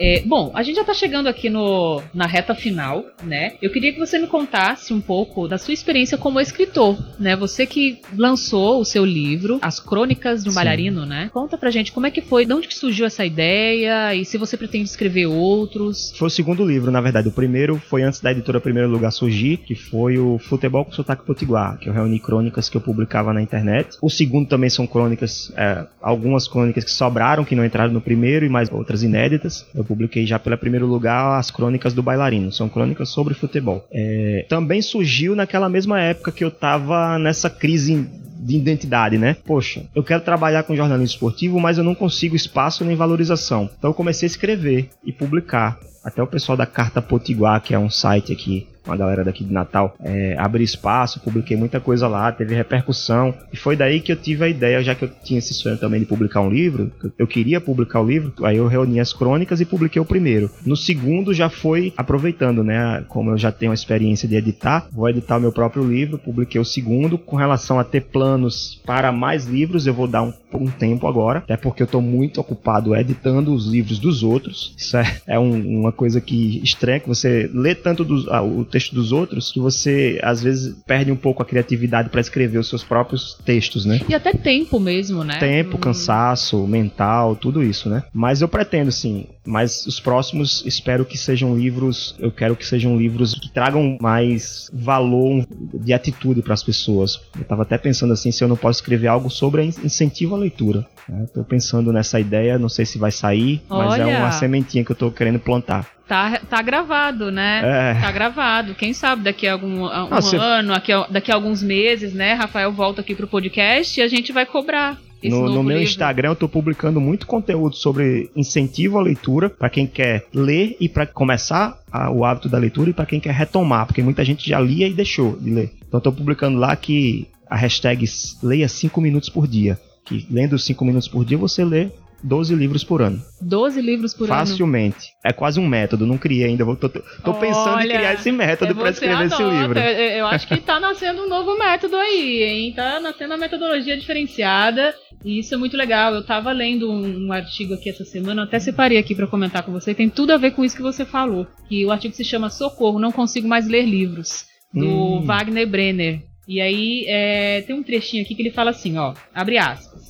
É, 0.00 0.22
bom, 0.24 0.52
a 0.54 0.62
gente 0.62 0.76
já 0.76 0.84
tá 0.84 0.94
chegando 0.94 1.28
aqui 1.28 1.50
no, 1.50 2.00
na 2.14 2.26
reta 2.26 2.54
final, 2.54 3.04
né? 3.22 3.54
Eu 3.60 3.70
queria 3.70 3.92
que 3.92 3.98
você 3.98 4.18
me 4.18 4.26
contasse 4.26 4.92
um 4.94 5.00
pouco 5.00 5.48
da 5.48 5.58
sua 5.58 5.74
experiência 5.74 6.16
como 6.16 6.40
escritor, 6.40 6.96
né? 7.18 7.34
Você 7.34 7.66
que 7.66 8.00
lançou 8.16 8.80
o 8.80 8.84
seu 8.84 9.04
livro, 9.04 9.58
As 9.60 9.80
Crônicas 9.80 10.42
de 10.42 10.48
um 10.48 10.52
Sim. 10.52 10.56
Bailarino, 10.56 11.04
né? 11.04 11.30
Conta 11.32 11.58
pra 11.58 11.70
gente 11.70 11.92
como 11.92 12.06
é 12.06 12.10
que 12.10 12.22
foi, 12.22 12.46
de 12.46 12.52
onde 12.52 12.68
que 12.68 12.74
surgiu 12.74 13.06
essa 13.06 13.24
ideia 13.24 14.14
e 14.14 14.24
se 14.24 14.38
você 14.38 14.56
pretende 14.56 14.88
escrever 14.88 15.26
outros. 15.26 16.12
Foi 16.16 16.28
o 16.28 16.30
segundo 16.30 16.64
livro, 16.64 16.90
na 16.90 17.00
verdade. 17.00 17.28
O 17.28 17.32
primeiro 17.32 17.78
foi 17.88 18.02
antes 18.02 18.20
da 18.20 18.30
editora 18.30 18.60
Primeiro 18.60 18.88
Lugar 18.88 19.10
surgir, 19.10 19.56
que 19.58 19.74
foi 19.74 20.18
o 20.18 20.38
Futebol 20.38 20.84
com 20.84 20.92
Sotaque 20.92 21.24
Potiguar, 21.24 21.78
que 21.78 21.88
eu 21.88 21.92
reuni 21.92 22.20
crônicas 22.20 22.68
que 22.68 22.76
eu 22.76 22.80
publicava 22.80 23.32
na 23.32 23.42
internet. 23.42 23.96
O 24.00 24.08
segundo 24.08 24.48
também 24.48 24.70
são 24.70 24.86
crônicas, 24.86 25.52
é, 25.56 25.86
algumas 26.00 26.46
crônicas 26.46 26.84
que 26.84 26.90
sobraram, 26.90 27.44
que 27.44 27.56
não 27.56 27.64
entraram 27.64 27.92
no 27.92 28.00
primeiro, 28.00 28.46
e 28.46 28.48
mais 28.48 28.70
outras 28.70 29.02
inéditas. 29.02 29.66
Eu 29.74 29.87
publiquei 29.88 30.26
já 30.26 30.38
pela 30.38 30.56
Primeiro 30.56 30.86
Lugar 30.86 31.38
as 31.38 31.50
crônicas 31.50 31.94
do 31.94 32.02
bailarino. 32.02 32.52
São 32.52 32.68
crônicas 32.68 33.08
sobre 33.08 33.32
futebol. 33.34 33.84
É, 33.90 34.44
também 34.48 34.82
surgiu 34.82 35.34
naquela 35.34 35.68
mesma 35.68 35.98
época 36.00 36.30
que 36.30 36.44
eu 36.44 36.50
tava 36.50 37.18
nessa 37.18 37.48
crise 37.48 38.06
de 38.38 38.56
identidade, 38.56 39.18
né? 39.18 39.36
Poxa, 39.44 39.82
eu 39.94 40.04
quero 40.04 40.22
trabalhar 40.22 40.62
com 40.62 40.76
jornalismo 40.76 41.14
esportivo, 41.14 41.58
mas 41.58 41.78
eu 41.78 41.84
não 41.84 41.94
consigo 41.94 42.36
espaço 42.36 42.84
nem 42.84 42.94
valorização. 42.94 43.68
Então 43.76 43.90
eu 43.90 43.94
comecei 43.94 44.26
a 44.26 44.30
escrever 44.30 44.90
e 45.04 45.12
publicar. 45.12 45.78
Até 46.04 46.22
o 46.22 46.26
pessoal 46.26 46.56
da 46.56 46.64
Carta 46.64 47.02
Potiguar, 47.02 47.60
que 47.60 47.74
é 47.74 47.78
um 47.78 47.90
site 47.90 48.32
aqui, 48.32 48.66
uma 48.88 48.96
galera 48.96 49.24
daqui 49.24 49.44
de 49.44 49.52
Natal, 49.52 49.94
é, 50.02 50.36
abri 50.38 50.64
espaço, 50.64 51.20
publiquei 51.20 51.56
muita 51.56 51.80
coisa 51.80 52.08
lá, 52.08 52.30
teve 52.32 52.54
repercussão. 52.54 53.34
E 53.52 53.56
foi 53.56 53.76
daí 53.76 54.00
que 54.00 54.10
eu 54.12 54.16
tive 54.16 54.44
a 54.44 54.48
ideia, 54.48 54.82
já 54.82 54.94
que 54.94 55.04
eu 55.04 55.10
tinha 55.22 55.38
esse 55.38 55.54
sonho 55.54 55.76
também 55.76 56.00
de 56.00 56.06
publicar 56.06 56.40
um 56.40 56.50
livro, 56.50 56.90
eu 57.18 57.26
queria 57.26 57.60
publicar 57.60 58.00
o 58.00 58.06
livro, 58.06 58.32
aí 58.44 58.56
eu 58.56 58.66
reuni 58.66 59.00
as 59.00 59.12
crônicas 59.12 59.60
e 59.60 59.64
publiquei 59.64 60.00
o 60.00 60.04
primeiro. 60.04 60.50
No 60.64 60.76
segundo 60.76 61.32
já 61.34 61.48
foi 61.48 61.92
aproveitando, 61.96 62.64
né? 62.64 63.04
Como 63.08 63.30
eu 63.30 63.38
já 63.38 63.52
tenho 63.52 63.70
a 63.72 63.74
experiência 63.74 64.28
de 64.28 64.34
editar, 64.36 64.86
vou 64.92 65.08
editar 65.08 65.36
o 65.36 65.40
meu 65.40 65.52
próprio 65.52 65.84
livro, 65.86 66.18
publiquei 66.18 66.60
o 66.60 66.64
segundo. 66.64 67.18
Com 67.18 67.36
relação 67.36 67.78
a 67.78 67.84
ter 67.84 68.02
planos 68.02 68.80
para 68.86 69.12
mais 69.12 69.46
livros, 69.46 69.86
eu 69.86 69.94
vou 69.94 70.06
dar 70.06 70.22
um, 70.22 70.32
um 70.54 70.66
tempo 70.66 71.06
agora, 71.06 71.40
até 71.40 71.56
porque 71.56 71.82
eu 71.82 71.86
tô 71.86 72.00
muito 72.00 72.40
ocupado 72.40 72.94
editando 72.96 73.52
os 73.52 73.66
livros 73.66 73.98
dos 73.98 74.22
outros. 74.22 74.74
Isso 74.76 74.96
é, 74.96 75.16
é 75.26 75.38
um- 75.38 75.80
uma 75.80 75.92
coisa 75.92 76.20
que 76.20 76.60
estranha, 76.62 77.00
que 77.00 77.08
você 77.08 77.50
lê 77.52 77.74
tanto 77.74 78.04
dos- 78.04 78.28
ah, 78.28 78.42
o 78.42 78.64
texto 78.64 78.77
dos 78.94 79.12
outros, 79.12 79.50
que 79.52 79.60
você 79.60 80.18
às 80.22 80.42
vezes 80.42 80.74
perde 80.86 81.10
um 81.12 81.16
pouco 81.16 81.42
a 81.42 81.46
criatividade 81.46 82.08
para 82.10 82.20
escrever 82.20 82.58
os 82.58 82.68
seus 82.68 82.82
próprios 82.84 83.34
textos, 83.44 83.84
né? 83.84 84.00
E 84.08 84.14
até 84.14 84.32
tempo 84.32 84.78
mesmo, 84.80 85.24
né? 85.24 85.38
Tempo, 85.38 85.76
Hum, 85.76 85.80
cansaço, 85.80 86.66
mental, 86.66 87.34
tudo 87.36 87.62
isso, 87.62 87.88
né? 87.88 88.02
Mas 88.12 88.40
eu 88.40 88.48
pretendo 88.48 88.90
sim. 88.92 89.26
Mas 89.46 89.86
os 89.86 89.98
próximos 89.98 90.62
espero 90.66 91.04
que 91.04 91.16
sejam 91.16 91.56
livros. 91.56 92.14
Eu 92.18 92.30
quero 92.30 92.54
que 92.54 92.66
sejam 92.66 92.96
livros 92.96 93.34
que 93.34 93.50
tragam 93.50 93.96
mais 94.00 94.70
valor 94.72 95.44
de 95.50 95.92
atitude 95.92 96.42
para 96.42 96.54
as 96.54 96.62
pessoas. 96.62 97.18
Eu 97.38 97.44
tava 97.44 97.62
até 97.62 97.78
pensando 97.78 98.12
assim 98.12 98.30
se 98.30 98.44
eu 98.44 98.48
não 98.48 98.56
posso 98.56 98.80
escrever 98.80 99.06
algo 99.08 99.30
sobre 99.30 99.64
in- 99.64 99.72
incentivo 99.84 100.34
à 100.34 100.38
leitura. 100.38 100.86
Né? 101.08 101.26
Tô 101.32 101.42
pensando 101.42 101.92
nessa 101.92 102.20
ideia, 102.20 102.58
não 102.58 102.68
sei 102.68 102.84
se 102.84 102.98
vai 102.98 103.10
sair, 103.10 103.62
mas 103.68 103.94
é 103.98 104.04
Olha! 104.04 104.18
uma 104.18 104.30
sementinha 104.30 104.84
que 104.84 104.92
eu 104.92 104.96
tô 104.96 105.10
querendo 105.10 105.38
plantar. 105.38 105.86
Tá, 106.08 106.40
tá 106.48 106.62
gravado, 106.62 107.30
né? 107.30 107.60
É. 107.98 108.00
Tá 108.00 108.10
gravado. 108.10 108.74
Quem 108.74 108.94
sabe 108.94 109.22
daqui 109.22 109.46
a 109.46 109.52
algum 109.52 109.84
a 109.84 110.04
um 110.04 110.08
Ah, 110.10 110.20
você- 110.22 110.36
ano, 110.36 110.72
daqui 110.72 110.90
a, 110.90 111.06
daqui 111.06 111.30
a 111.30 111.34
alguns 111.34 111.62
meses, 111.62 112.14
né? 112.14 112.32
Rafael 112.32 112.72
volta 112.72 113.02
aqui 113.02 113.14
pro 113.14 113.26
podcast 113.28 114.00
e 114.00 114.02
a 114.02 114.08
gente 114.08 114.32
vai 114.32 114.46
cobrar. 114.46 114.98
Esse 115.22 115.34
No, 115.36 115.46
no 115.48 115.62
meu 115.64 115.76
livro. 115.78 115.82
Instagram 115.82 116.28
eu 116.30 116.36
tô 116.36 116.48
publicando 116.48 117.00
muito 117.00 117.26
conteúdo 117.26 117.74
sobre 117.74 118.30
incentivo 118.36 118.98
à 118.98 119.02
leitura 119.02 119.50
para 119.50 119.68
quem 119.68 119.84
quer 119.86 120.24
ler 120.32 120.76
e 120.80 120.88
para 120.88 121.04
começar 121.06 121.76
a- 121.92 122.08
o 122.10 122.24
hábito 122.24 122.48
da 122.48 122.56
leitura 122.56 122.90
e 122.90 122.92
para 122.92 123.04
quem 123.04 123.18
quer 123.18 123.34
retomar, 123.34 123.84
porque 123.84 124.00
muita 124.02 124.24
gente 124.24 124.48
já 124.48 124.60
lia 124.60 124.86
e 124.86 124.94
deixou 124.94 125.36
de 125.36 125.50
ler. 125.50 125.72
Então 125.86 125.98
eu 125.98 126.02
tô 126.02 126.12
publicando 126.12 126.56
lá 126.58 126.74
que 126.76 127.26
a 127.50 127.56
hashtag 127.56 128.04
leia 128.42 128.68
5 128.68 129.00
minutos 129.00 129.28
por 129.28 129.46
dia, 129.48 129.76
que 130.04 130.24
lendo 130.30 130.56
5 130.58 130.84
minutos 130.84 131.08
por 131.08 131.24
dia 131.24 131.36
você 131.36 131.64
lê 131.64 131.88
12 132.22 132.54
livros 132.54 132.82
por 132.82 133.00
ano. 133.00 133.20
12 133.40 133.80
livros 133.80 134.12
por 134.14 134.24
ano. 134.30 134.34
Facilmente. 134.40 135.06
É 135.24 135.32
quase 135.32 135.60
um 135.60 135.66
método, 135.66 136.06
não 136.06 136.18
criei 136.18 136.44
ainda. 136.46 136.64
vou- 136.64 136.74
Tô, 136.76 136.88
tô- 136.88 137.02
tô 137.24 137.34
pensando 137.34 137.78
em 137.80 137.82
Olha, 137.84 137.96
criar 137.96 138.14
esse 138.14 138.32
método 138.32 138.72
É, 138.72 138.74
para 138.74 138.90
escrever 138.90 139.26
esse 139.26 139.42
livro. 139.42 139.78
Eu, 139.78 140.18
eu 140.18 140.26
acho 140.26 140.48
que 140.48 140.56
tá 140.58 140.78
nascendo 140.80 141.22
um 141.22 141.28
novo 141.28 141.56
método 141.58 141.94
aí, 141.96 142.42
hein? 142.42 142.72
Tá 142.74 142.98
nascendo 143.00 143.34
a 143.34 143.36
metodologia 143.36 143.96
diferenciada. 143.96 144.94
E 145.24 145.38
isso 145.40 145.54
é 145.54 145.56
muito 145.56 145.76
legal. 145.76 146.14
Eu 146.14 146.24
tava 146.24 146.50
lendo 146.52 146.90
um, 146.90 147.26
um 147.28 147.32
artigo 147.32 147.74
aqui 147.74 147.88
essa 147.90 148.04
semana, 148.04 148.44
até 148.44 148.58
separei 148.58 148.98
aqui 148.98 149.14
pra 149.14 149.26
comentar 149.26 149.62
com 149.62 149.72
você. 149.72 149.94
Tem 149.94 150.08
tudo 150.08 150.32
a 150.32 150.36
ver 150.36 150.52
com 150.52 150.64
isso 150.64 150.76
que 150.76 150.82
você 150.82 151.04
falou. 151.04 151.46
Que 151.68 151.84
o 151.86 151.90
artigo 151.90 152.14
se 152.14 152.24
chama 152.24 152.50
Socorro, 152.50 152.98
não 152.98 153.12
consigo 153.12 153.46
mais 153.48 153.66
ler 153.68 153.82
livros. 153.84 154.44
Do 154.72 154.86
Hum. 154.86 155.22
Wagner 155.24 155.66
Brenner. 155.66 156.20
E 156.46 156.60
aí 156.60 157.04
é, 157.08 157.62
tem 157.62 157.74
um 157.76 157.82
trechinho 157.82 158.22
aqui 158.22 158.34
que 158.34 158.42
ele 158.42 158.50
fala 158.50 158.70
assim, 158.70 158.96
ó, 158.98 159.14
abre 159.34 159.58
aspas. 159.58 160.02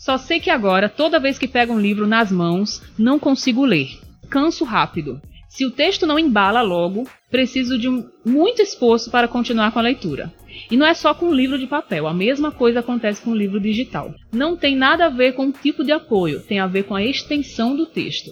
Só 0.00 0.16
sei 0.16 0.40
que 0.40 0.48
agora, 0.48 0.88
toda 0.88 1.20
vez 1.20 1.38
que 1.38 1.46
pego 1.46 1.74
um 1.74 1.78
livro 1.78 2.06
nas 2.06 2.32
mãos, 2.32 2.82
não 2.98 3.18
consigo 3.18 3.66
ler. 3.66 4.00
Canso 4.30 4.64
rápido. 4.64 5.20
Se 5.46 5.66
o 5.66 5.70
texto 5.70 6.06
não 6.06 6.18
embala 6.18 6.62
logo, 6.62 7.06
preciso 7.30 7.78
de 7.78 7.86
um, 7.86 8.08
muito 8.24 8.62
esforço 8.62 9.10
para 9.10 9.28
continuar 9.28 9.72
com 9.72 9.78
a 9.78 9.82
leitura. 9.82 10.32
E 10.70 10.76
não 10.76 10.86
é 10.86 10.94
só 10.94 11.12
com 11.12 11.26
o 11.26 11.34
livro 11.34 11.58
de 11.58 11.66
papel, 11.66 12.06
a 12.06 12.14
mesma 12.14 12.50
coisa 12.50 12.80
acontece 12.80 13.20
com 13.20 13.32
o 13.32 13.36
livro 13.36 13.60
digital. 13.60 14.14
Não 14.32 14.56
tem 14.56 14.74
nada 14.74 15.04
a 15.04 15.10
ver 15.10 15.34
com 15.34 15.48
o 15.48 15.52
tipo 15.52 15.84
de 15.84 15.92
apoio, 15.92 16.40
tem 16.40 16.58
a 16.58 16.66
ver 16.66 16.84
com 16.84 16.94
a 16.94 17.04
extensão 17.04 17.76
do 17.76 17.84
texto. 17.84 18.30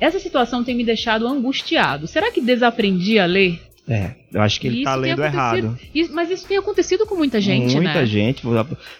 Essa 0.00 0.18
situação 0.18 0.64
tem 0.64 0.74
me 0.74 0.84
deixado 0.84 1.28
angustiado. 1.28 2.06
Será 2.06 2.32
que 2.32 2.40
desaprendi 2.40 3.18
a 3.18 3.26
ler? 3.26 3.60
É, 3.90 4.12
eu 4.32 4.40
acho 4.40 4.60
que 4.60 4.68
ele 4.68 4.76
Isso 4.76 4.84
tá 4.84 4.94
lendo 4.94 5.20
errado. 5.20 5.76
Isso- 5.92 6.14
mas 6.14 6.30
isso 6.30 6.46
tem 6.46 6.56
acontecido 6.56 7.04
com 7.04 7.16
muita 7.16 7.40
gente, 7.40 7.74
Muita 7.74 7.94
né? 7.94 8.06
gente. 8.06 8.40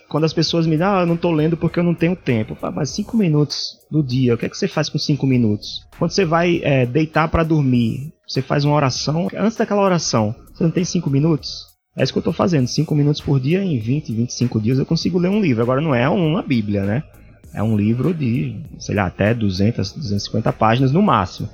Quando 0.08 0.24
as 0.24 0.32
pessoas 0.32 0.66
me 0.66 0.72
dizem, 0.72 0.84
ah, 0.86 1.00
eu 1.02 1.06
não 1.06 1.16
tô 1.16 1.30
lendo 1.30 1.56
porque 1.56 1.78
eu 1.78 1.84
não 1.84 1.94
tenho 1.94 2.16
tempo. 2.16 2.58
Mas 2.74 2.90
cinco 2.90 3.16
minutos 3.16 3.78
do 3.88 4.02
dia, 4.02 4.34
o 4.34 4.36
que 4.38 4.46
é 4.46 4.48
que 4.48 4.56
você 4.56 4.66
faz 4.66 4.88
com 4.88 4.98
cinco 4.98 5.28
minutos? 5.28 5.86
Quando 5.96 6.10
você 6.10 6.24
vai 6.24 6.60
é, 6.64 6.84
deitar 6.86 7.28
pra 7.28 7.44
dormir, 7.44 8.12
você 8.26 8.42
faz 8.42 8.64
uma 8.64 8.74
oração. 8.74 9.28
Antes 9.36 9.56
daquela 9.56 9.80
oração, 9.80 10.34
você 10.52 10.64
não 10.64 10.72
tem 10.72 10.84
cinco 10.84 11.08
minutos? 11.08 11.66
É 11.96 12.02
isso 12.02 12.12
que 12.12 12.18
eu 12.18 12.22
tô 12.24 12.32
fazendo. 12.32 12.66
Cinco 12.66 12.92
minutos 12.92 13.20
por 13.20 13.38
dia, 13.38 13.62
em 13.62 13.78
20, 13.78 14.12
25 14.12 14.60
dias 14.60 14.78
eu 14.80 14.86
consigo 14.86 15.20
ler 15.20 15.28
um 15.28 15.40
livro. 15.40 15.62
Agora 15.62 15.80
não 15.80 15.94
é 15.94 16.08
uma 16.08 16.42
bíblia, 16.42 16.82
né? 16.84 17.04
É 17.54 17.62
um 17.62 17.76
livro 17.76 18.12
de, 18.12 18.56
sei 18.80 18.96
lá, 18.96 19.06
até 19.06 19.32
200, 19.34 19.92
250 19.92 20.52
páginas 20.52 20.90
no 20.90 21.00
máximo. 21.00 21.48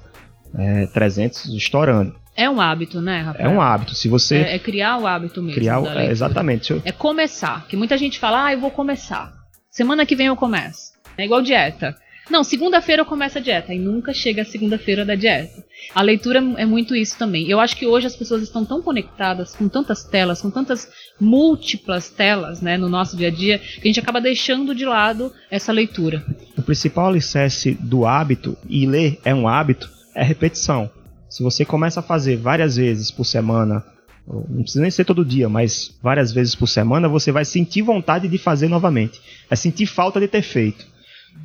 É, 0.54 0.86
300 0.86 1.46
estourando. 1.54 2.14
É 2.36 2.48
um 2.50 2.60
hábito, 2.60 3.00
né, 3.00 3.18
É 3.18 3.22
Rafael? 3.22 3.50
um 3.50 3.60
hábito. 3.60 3.94
Se 3.94 4.08
você 4.08 4.36
É, 4.36 4.54
é 4.56 4.58
criar 4.58 4.98
o 4.98 5.06
hábito 5.06 5.40
mesmo. 5.42 5.54
criar... 5.58 5.80
o- 5.80 5.86
é, 5.88 6.10
exatamente. 6.10 6.70
Eu- 6.72 6.82
É 6.84 6.92
começar. 6.92 7.66
Que 7.66 7.76
muita 7.76 7.96
gente 7.96 8.18
fala, 8.18 8.44
ah, 8.46 8.52
eu 8.52 8.60
vou 8.60 8.70
começar. 8.70 9.32
Semana 9.70 10.04
que 10.06 10.14
vem 10.16 10.26
eu 10.26 10.36
começo. 10.36 10.92
É 11.16 11.24
igual 11.24 11.40
dieta. 11.42 11.96
Não, 12.28 12.42
segunda-feira 12.42 13.02
eu 13.02 13.06
começo 13.06 13.38
a 13.38 13.40
dieta. 13.40 13.72
E 13.72 13.78
nunca 13.78 14.12
chega 14.12 14.42
a 14.42 14.44
segunda-feira 14.44 15.04
da 15.04 15.14
dieta. 15.14 15.62
A 15.94 16.02
leitura 16.02 16.40
é 16.58 16.64
muito 16.66 16.94
isso 16.96 17.16
também. 17.16 17.48
Eu 17.48 17.60
acho 17.60 17.76
que 17.76 17.86
hoje 17.86 18.06
as 18.08 18.16
pessoas 18.16 18.42
estão 18.42 18.64
tão 18.64 18.82
conectadas 18.82 19.54
com 19.54 19.68
tantas 19.68 20.02
telas, 20.02 20.42
com 20.42 20.50
tantas 20.50 20.88
múltiplas 21.20 22.08
telas, 22.10 22.60
né, 22.60 22.76
no 22.76 22.88
nosso 22.88 23.16
dia 23.16 23.28
a 23.28 23.30
dia, 23.30 23.58
que 23.58 23.80
a 23.82 23.86
gente 23.86 24.00
acaba 24.00 24.20
deixando 24.20 24.74
de 24.74 24.84
lado 24.84 25.32
essa 25.50 25.70
leitura. 25.72 26.24
O 26.58 26.62
principal 26.62 27.06
alicerce 27.08 27.74
do 27.80 28.04
hábito, 28.04 28.56
e 28.68 28.86
ler 28.86 29.20
é 29.24 29.32
um 29.34 29.46
hábito, 29.46 29.88
é 30.14 30.24
repetição. 30.24 30.90
Se 31.36 31.42
você 31.42 31.66
começa 31.66 32.00
a 32.00 32.02
fazer 32.02 32.38
várias 32.38 32.76
vezes 32.76 33.10
por 33.10 33.24
semana, 33.24 33.84
não 34.26 34.62
precisa 34.62 34.80
nem 34.80 34.90
ser 34.90 35.04
todo 35.04 35.22
dia, 35.22 35.50
mas 35.50 35.94
várias 36.02 36.32
vezes 36.32 36.54
por 36.54 36.66
semana, 36.66 37.10
você 37.10 37.30
vai 37.30 37.44
sentir 37.44 37.82
vontade 37.82 38.26
de 38.26 38.38
fazer 38.38 38.70
novamente. 38.70 39.20
Vai 39.46 39.58
sentir 39.58 39.84
falta 39.84 40.18
de 40.18 40.28
ter 40.28 40.40
feito. 40.40 40.86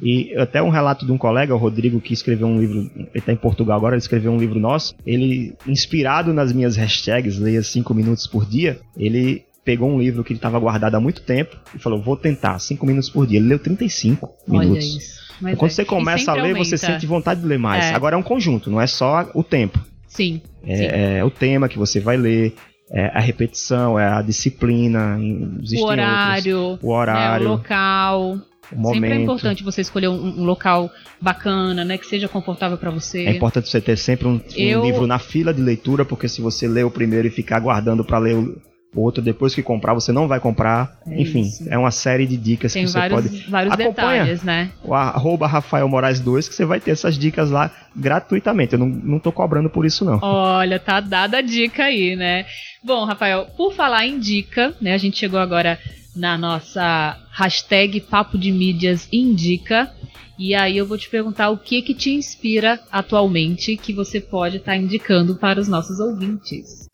E 0.02 0.34
até 0.38 0.64
um 0.64 0.70
relato 0.70 1.06
de 1.06 1.12
um 1.12 1.18
colega, 1.18 1.54
o 1.54 1.58
Rodrigo, 1.58 2.00
que 2.00 2.14
escreveu 2.14 2.48
um 2.48 2.58
livro, 2.58 2.90
ele 2.96 3.10
está 3.14 3.34
em 3.34 3.36
Portugal 3.36 3.76
agora, 3.76 3.96
ele 3.96 4.02
escreveu 4.02 4.32
um 4.32 4.38
livro 4.38 4.62
nosso. 4.62 4.96
Ele, 5.06 5.58
inspirado 5.68 6.32
nas 6.32 6.54
minhas 6.54 6.78
hashtags, 6.78 7.38
leia 7.38 7.62
5 7.62 7.94
minutos 7.94 8.26
por 8.26 8.46
dia, 8.46 8.80
ele 8.96 9.44
pegou 9.72 9.90
um 9.90 10.00
livro 10.00 10.24
que 10.24 10.34
ele 10.34 10.38
estava 10.38 10.60
guardado 10.60 10.96
há 10.96 11.00
muito 11.00 11.22
tempo 11.22 11.56
e 11.74 11.80
falou: 11.80 12.02
Vou 12.02 12.18
tentar, 12.18 12.60
5 12.60 12.86
minutos 12.86 13.10
por 13.10 13.26
dia. 13.26 13.40
Ele 13.40 13.48
leu 13.48 13.60
35 13.60 14.30
Olha 14.50 14.60
minutos. 14.60 14.86
isso. 14.98 15.22
Mas 15.42 15.54
Então, 15.54 15.60
quando 15.60 15.72
é, 15.72 15.74
você 15.74 15.86
começa 15.86 16.32
a 16.32 16.36
sempre 16.36 16.42
ler, 16.54 16.58
você 16.58 16.76
aumenta. 16.76 16.94
sente 16.94 17.06
vontade 17.08 17.42
de 17.42 17.48
ler 17.48 17.58
mais. 17.58 17.86
É. 17.86 17.94
Agora 17.96 18.16
é 18.16 18.18
um 18.20 18.24
conjunto, 18.24 18.70
não 18.70 18.80
é 18.82 18.86
só 18.88 19.30
o 19.34 19.44
tempo. 19.44 19.80
Sim. 20.08 20.42
sim. 20.64 20.70
É, 20.72 21.18
é 21.20 21.24
o 21.24 21.30
tema 21.32 21.70
que 21.70 21.78
você 21.78 22.00
vai 22.00 22.18
ler, 22.18 22.54
é 22.92 23.06
a 23.18 23.20
repetição, 23.22 23.98
é 23.98 24.06
a 24.08 24.22
disciplina. 24.22 25.18
O 25.18 25.86
horário, 25.86 26.60
outros. 26.60 26.84
O 26.90 26.92
horário, 26.94 27.46
né, 27.46 27.50
o 27.50 27.54
local. 27.54 28.38
o 28.72 28.76
momento. 28.76 28.94
Sempre 29.02 29.10
é 29.12 29.22
importante 29.22 29.64
você 29.64 29.82
escolher 29.82 30.10
um, 30.10 30.42
um 30.42 30.44
local 30.44 30.92
bacana, 31.22 31.84
né? 31.86 31.98
Que 31.98 32.06
seja 32.06 32.28
confortável 32.28 32.78
para 32.78 32.92
você. 32.92 33.26
É 33.26 33.32
importante 33.32 33.70
você 33.70 33.82
ter 33.82 33.98
sempre 33.98 34.28
um, 34.28 34.34
um 34.36 34.42
Eu- 34.56 34.84
livro 34.84 35.08
na 35.08 35.18
fila 35.20 35.54
de 35.54 35.62
leitura, 35.62 36.04
porque 36.06 36.28
se 36.28 36.42
você 36.42 36.68
ler 36.68 36.86
o 36.86 36.92
primeiro 36.92 37.28
e 37.28 37.32
ficar 37.32 37.58
aguardando 37.58 38.04
para 38.04 38.20
ler 38.20 38.36
o 38.36 38.62
outro 39.00 39.22
depois 39.24 39.56
que 39.56 39.64
comprar, 39.64 39.94
você 39.94 40.12
não 40.12 40.28
vai 40.28 40.40
comprar. 40.40 40.98
É 41.08 41.22
Enfim, 41.22 41.42
isso. 41.42 41.64
é 41.70 41.78
uma 41.78 41.92
série 41.92 42.26
de 42.26 42.36
dicas 42.36 42.74
Tem 42.74 42.84
que 42.84 42.92
você 42.92 42.98
vários, 43.00 43.22
pode. 43.22 43.50
vários 43.50 43.74
Acompanha. 43.74 44.20
detalhes, 44.24 44.44
né? 44.44 44.72
O 44.84 44.94
arroba 44.94 45.48
Rafael 45.48 45.88
Moraes 45.88 46.20
2, 46.20 46.50
que 46.50 46.56
você 46.56 46.66
vai 46.66 46.80
ter 46.80 46.92
essas 46.92 47.18
dicas 47.18 47.50
lá 47.50 47.72
gratuitamente. 47.96 48.74
Eu 48.74 48.80
não, 48.80 48.88
não 48.88 49.20
tô 49.20 49.32
cobrando 49.32 49.70
por 49.70 49.86
isso, 49.86 50.04
não. 50.04 50.20
Olha, 50.22 50.80
tá 50.80 51.00
dada 51.00 51.38
a 51.38 51.42
dica 51.42 51.86
aí, 51.86 52.16
né? 52.16 52.46
Bom, 52.84 53.06
Rafael, 53.06 53.48
por 53.56 53.74
falar 53.74 54.06
em 54.06 54.20
dica, 54.20 54.74
né? 54.82 54.94
A 54.94 54.98
gente 54.98 55.18
chegou 55.18 55.40
agora 55.40 55.80
na 56.16 56.38
nossa 56.38 57.18
hashtag 57.32 58.02
Papo 58.02 58.38
de 58.38 58.52
Mídias 58.52 59.08
Indica. 59.12 59.90
E 60.38 60.56
aí 60.56 60.76
eu 60.78 60.86
vou 60.88 60.98
te 60.98 61.08
perguntar 61.08 61.50
o 61.50 61.58
que 61.58 61.82
que 61.84 61.94
te 61.94 62.10
inspira 62.12 62.80
atualmente 62.92 63.78
que 63.78 63.94
você 63.94 64.20
pode 64.20 64.58
estar 64.58 64.76
indicando 64.76 65.36
para 65.36 65.60
os 65.60 65.68
nossos 65.68 66.00
ouvintes. 66.00 66.88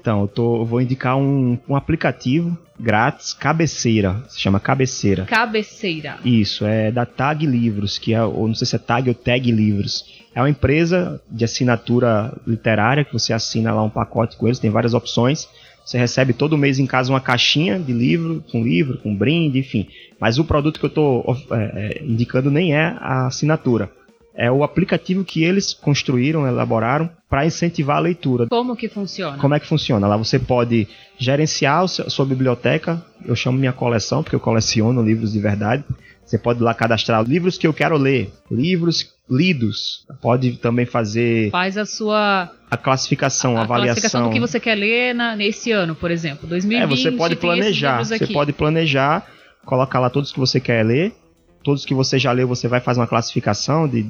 Então, 0.00 0.22
eu, 0.22 0.28
tô, 0.28 0.60
eu 0.60 0.64
vou 0.64 0.80
indicar 0.80 1.16
um, 1.16 1.58
um 1.68 1.74
aplicativo 1.74 2.56
grátis, 2.78 3.32
Cabeceira. 3.32 4.22
Se 4.28 4.40
chama 4.40 4.60
Cabeceira. 4.60 5.24
Cabeceira. 5.24 6.18
Isso, 6.24 6.64
é 6.64 6.90
da 6.92 7.04
Tag 7.04 7.44
Livros, 7.44 7.98
que 7.98 8.14
é, 8.14 8.22
ou 8.22 8.46
não 8.46 8.54
sei 8.54 8.66
se 8.66 8.76
é 8.76 8.78
Tag 8.78 9.08
ou 9.08 9.14
Tag 9.14 9.50
Livros. 9.50 10.04
É 10.34 10.40
uma 10.40 10.50
empresa 10.50 11.20
de 11.28 11.44
assinatura 11.44 12.32
literária 12.46 13.04
que 13.04 13.12
você 13.12 13.32
assina 13.32 13.72
lá 13.72 13.82
um 13.82 13.90
pacote 13.90 14.36
com 14.36 14.46
eles, 14.46 14.58
tem 14.58 14.70
várias 14.70 14.94
opções. 14.94 15.48
Você 15.84 15.98
recebe 15.98 16.32
todo 16.32 16.58
mês 16.58 16.78
em 16.78 16.86
casa 16.86 17.10
uma 17.10 17.20
caixinha 17.20 17.78
de 17.78 17.92
livro, 17.92 18.44
com 18.52 18.62
livro, 18.62 18.98
com 18.98 19.14
brinde, 19.14 19.58
enfim. 19.58 19.88
Mas 20.20 20.38
o 20.38 20.44
produto 20.44 20.78
que 20.78 20.84
eu 20.84 20.88
estou 20.88 21.24
indicando 22.02 22.50
nem 22.50 22.74
é 22.74 22.94
a 23.00 23.26
assinatura. 23.26 23.90
É 24.34 24.52
o 24.52 24.62
aplicativo 24.62 25.24
que 25.24 25.42
eles 25.42 25.72
construíram, 25.72 26.46
elaboraram 26.46 27.10
para 27.28 27.44
incentivar 27.44 27.96
a 27.98 28.00
leitura. 28.00 28.46
Como 28.48 28.74
que 28.74 28.88
funciona? 28.88 29.36
Como 29.38 29.54
é 29.54 29.60
que 29.60 29.66
funciona? 29.66 30.06
Lá 30.06 30.16
você 30.16 30.38
pode 30.38 30.88
gerenciar 31.18 31.82
a 31.82 31.86
sua 31.88 32.24
biblioteca. 32.24 33.04
Eu 33.24 33.36
chamo 33.36 33.58
minha 33.58 33.72
coleção, 33.72 34.22
porque 34.22 34.34
eu 34.36 34.40
coleciono 34.40 35.02
livros 35.02 35.32
de 35.32 35.40
verdade. 35.40 35.84
Você 36.24 36.38
pode 36.38 36.62
lá 36.62 36.74
cadastrar 36.74 37.22
livros 37.24 37.56
que 37.56 37.66
eu 37.66 37.72
quero 37.72 37.96
ler, 37.96 38.30
livros 38.50 39.14
lidos. 39.30 40.06
Pode 40.20 40.52
também 40.58 40.84
fazer 40.86 41.50
Faz 41.50 41.76
a 41.78 41.84
sua 41.86 42.50
a 42.70 42.76
classificação, 42.76 43.56
a, 43.56 43.60
a 43.60 43.62
avaliação. 43.64 43.94
classificação 44.02 44.28
do 44.28 44.32
que 44.34 44.40
você 44.40 44.60
quer 44.60 44.74
ler 44.74 45.14
na- 45.14 45.34
nesse 45.36 45.70
ano, 45.72 45.94
por 45.94 46.10
exemplo, 46.10 46.46
2020. 46.48 46.82
É, 46.82 46.86
você 46.86 47.10
pode 47.12 47.36
planejar. 47.36 47.98
Você 48.04 48.26
pode 48.26 48.52
planejar, 48.52 49.26
colocar 49.64 50.00
lá 50.00 50.10
todos 50.10 50.30
que 50.32 50.38
você 50.38 50.60
quer 50.60 50.84
ler. 50.84 51.14
Todos 51.64 51.84
que 51.84 51.92
você 51.94 52.18
já 52.18 52.30
leu, 52.32 52.46
você 52.46 52.68
vai 52.68 52.80
fazer 52.80 53.00
uma 53.00 53.06
classificação 53.06 53.88
de 53.88 54.06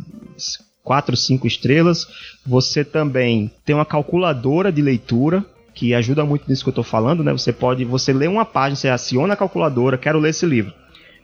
4, 0.88 1.14
5 1.16 1.46
estrelas. 1.46 2.06
Você 2.46 2.82
também 2.82 3.50
tem 3.62 3.74
uma 3.76 3.84
calculadora 3.84 4.72
de 4.72 4.80
leitura 4.80 5.44
que 5.74 5.92
ajuda 5.92 6.24
muito 6.24 6.48
nisso 6.48 6.64
que 6.64 6.70
eu 6.70 6.72
estou 6.72 6.82
falando, 6.82 7.22
né? 7.22 7.30
Você 7.32 7.52
pode, 7.52 7.84
você 7.84 8.10
lê 8.12 8.26
uma 8.26 8.46
página, 8.46 8.74
você 8.74 8.88
aciona 8.88 9.34
a 9.34 9.36
calculadora, 9.36 9.98
quero 9.98 10.18
ler 10.18 10.30
esse 10.30 10.46
livro. 10.46 10.72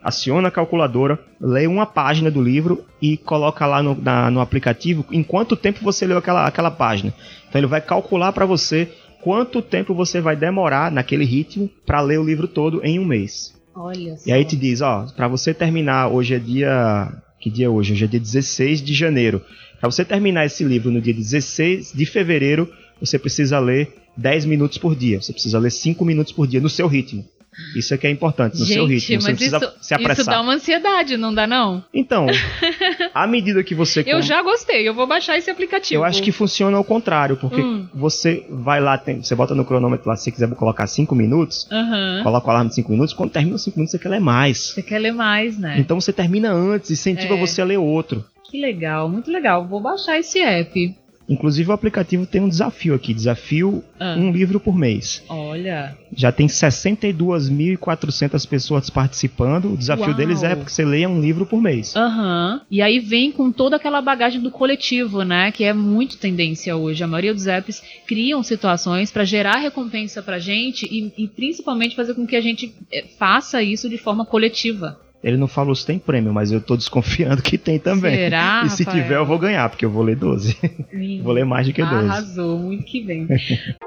Aciona 0.03 0.49
a 0.49 0.51
calculadora, 0.51 1.19
lê 1.41 1.65
uma 1.65 1.87
página 1.87 2.29
do 2.29 2.39
livro 2.41 2.85
e 3.01 3.17
coloca 3.17 3.65
lá 3.65 3.81
no, 3.81 3.95
na- 3.99 4.29
no 4.29 4.39
aplicativo 4.39 5.03
em 5.11 5.23
quanto 5.23 5.55
tempo 5.55 5.79
você 5.83 6.05
leu 6.05 6.19
aquela, 6.19 6.45
aquela 6.45 6.69
página. 6.69 7.11
Então 7.49 7.59
ele 7.59 7.67
vai 7.67 7.81
calcular 7.81 8.31
para 8.31 8.45
você 8.45 8.87
quanto 9.21 9.63
tempo 9.63 9.95
você 9.95 10.21
vai 10.21 10.35
demorar 10.35 10.91
naquele 10.91 11.25
ritmo 11.25 11.67
para 11.87 11.99
ler 12.01 12.19
o 12.19 12.23
livro 12.23 12.47
todo 12.47 12.81
em 12.85 12.99
um 12.99 13.05
mês. 13.05 13.51
Olha 13.75 14.15
só. 14.15 14.29
E 14.29 14.31
aí 14.31 14.45
te 14.45 14.55
diz, 14.55 14.79
ó, 14.81 15.07
para 15.17 15.27
você 15.27 15.53
terminar, 15.55 16.07
hoje 16.09 16.35
é 16.35 16.39
dia 16.39 17.11
Que 17.45 17.51
dia 17.51 17.67
é 17.67 17.69
hoje? 17.69 17.93
Hoje 17.93 18.05
é 18.05 18.07
dia 18.07 18.19
16 18.19 18.81
de 18.81 18.91
janeiro. 18.91 19.39
Para 19.79 19.91
você 19.91 20.03
terminar 20.03 20.47
esse 20.47 20.63
livro 20.63 20.89
no 20.89 20.99
dia 20.99 21.13
16 21.13 21.93
de 21.93 22.03
fevereiro, 22.03 22.67
você 22.99 23.19
precisa 23.19 23.59
ler 23.59 23.93
10 24.17 24.45
minutos 24.45 24.79
por 24.79 24.95
dia. 24.95 25.21
Você 25.21 25.31
precisa 25.31 25.59
ler 25.59 25.69
5 25.69 26.03
minutos 26.03 26.33
por 26.33 26.47
dia 26.47 26.59
no 26.59 26.71
seu 26.71 26.87
ritmo. 26.87 27.23
Isso 27.75 27.93
é 27.93 27.97
que 27.97 28.05
é 28.07 28.09
importante, 28.11 28.59
no 28.59 28.65
Gente, 28.65 28.73
seu 28.73 28.85
ritmo. 28.85 29.07
Você 29.21 29.27
mas 29.29 29.37
precisa 29.37 29.57
isso, 29.57 29.71
se 29.81 29.93
apressar. 29.93 30.17
isso 30.17 30.25
dá 30.25 30.41
uma 30.41 30.53
ansiedade, 30.53 31.17
não 31.17 31.33
dá 31.33 31.47
não? 31.47 31.83
Então, 31.93 32.25
à 33.13 33.25
medida 33.27 33.63
que 33.63 33.73
você... 33.75 34.01
Eu 34.05 34.17
com- 34.17 34.21
já 34.21 34.41
gostei, 34.41 34.87
eu 34.87 34.93
vou 34.93 35.07
baixar 35.07 35.37
esse 35.37 35.49
aplicativo. 35.49 36.01
Eu 36.01 36.03
acho 36.05 36.21
que 36.21 36.31
funciona 36.31 36.75
ao 36.77 36.83
contrário, 36.83 37.37
porque 37.37 37.61
Hum. 37.61 37.87
você 37.93 38.45
vai 38.49 38.79
lá, 38.81 38.97
tem- 38.97 39.21
você 39.23 39.35
bota 39.35 39.55
no 39.55 39.65
cronômetro 39.65 40.07
lá, 40.07 40.15
se 40.15 40.23
você 40.25 40.31
quiser 40.31 40.49
colocar 40.55 40.85
5 40.87 41.15
minutos, 41.15 41.67
Aham. 41.71 42.21
coloca 42.23 42.47
o 42.47 42.51
alarme 42.51 42.69
de 42.69 42.75
5 42.75 42.91
minutos, 42.91 43.13
quando 43.13 43.31
termina 43.31 43.55
os 43.55 43.63
5 43.63 43.77
minutos 43.77 43.91
você 43.91 43.99
quer 43.99 44.09
ler 44.09 44.19
mais. 44.21 44.57
Você 44.73 44.81
quer 44.81 44.99
ler 44.99 45.13
mais, 45.13 45.57
né? 45.57 45.75
Então 45.79 45.99
você 45.99 46.11
termina 46.13 46.51
antes, 46.51 46.91
incentiva 46.91 47.35
É. 47.35 47.39
você 47.39 47.61
a 47.61 47.65
ler 47.65 47.77
outro. 47.77 48.23
Que 48.49 48.59
legal, 48.61 49.09
muito 49.09 49.31
legal. 49.31 49.65
Vou 49.67 49.79
baixar 49.81 50.19
esse 50.19 50.39
app. 50.39 50.95
Inclusive 51.27 51.69
o 51.69 51.73
aplicativo 51.73 52.25
tem 52.25 52.41
um 52.41 52.49
desafio 52.49 52.93
aqui, 52.93 53.13
desafio 53.13 53.83
Ah. 53.99 54.15
um 54.17 54.31
livro 54.31 54.59
por 54.59 54.75
mês. 54.77 55.23
Olha, 55.29 55.97
Já 56.15 56.31
tem 56.31 56.47
62.400 56.47 58.45
pessoas 58.47 58.89
participando. 58.89 59.73
O 59.73 59.77
desafio 59.77 60.05
Uau. 60.07 60.13
deles 60.13 60.43
é 60.43 60.55
porque 60.55 60.71
você 60.71 60.85
leia 60.85 61.09
um 61.09 61.19
livro 61.19 61.45
por 61.45 61.61
mês. 61.61 61.95
aham. 61.95 62.61
E 62.69 62.81
aí 62.81 62.99
vem 62.99 63.31
com 63.31 63.51
toda 63.51 63.75
aquela 63.75 64.01
bagagem 64.01 64.41
do 64.41 64.51
coletivo, 64.51 65.23
né? 65.23 65.51
Que 65.51 65.63
é 65.63 65.73
muito 65.73 66.17
tendência 66.17 66.75
hoje. 66.75 67.03
A 67.03 67.07
maioria 67.07 67.33
dos 67.33 67.47
apps 67.47 67.81
criam 68.07 68.41
situações 68.43 69.11
para 69.11 69.23
gerar 69.25 69.57
recompensa 69.57 70.21
pra 70.21 70.39
gente 70.39 70.85
e, 70.85 71.11
e 71.23 71.27
principalmente 71.27 71.95
fazer 71.95 72.13
com 72.13 72.25
que 72.25 72.35
a 72.35 72.41
gente 72.41 72.73
eh, 72.91 73.05
faça 73.17 73.61
isso 73.61 73.89
de 73.89 73.97
forma 73.97 74.25
coletiva. 74.25 74.99
Ele 75.25 75.37
não 75.37 75.47
falou 75.47 75.73
se 75.73 75.83
tem 75.83 75.97
prêmio, 75.97 76.31
mas 76.31 76.51
eu 76.51 76.61
tô 76.61 76.77
desconfiando 76.77 77.41
que 77.41 77.57
tem 77.57 77.79
também. 77.79 78.15
Será, 78.15 78.61
e 78.63 78.69
se 78.69 78.83
Rafael? 78.83 79.03
tiver, 79.03 79.15
eu 79.15 79.25
vou 79.25 79.39
ganhar, 79.39 79.67
porque 79.67 79.83
eu 79.83 79.89
vou 79.89 80.03
ler 80.03 80.15
12. 80.15 80.55
vou 81.23 81.33
ler 81.33 81.43
mais 81.43 81.65
do 81.65 81.73
que 81.73 81.81
12. 81.81 81.95
Arrasou, 81.95 82.59
muito 82.59 82.83
que 82.83 83.01
bem. 83.03 83.27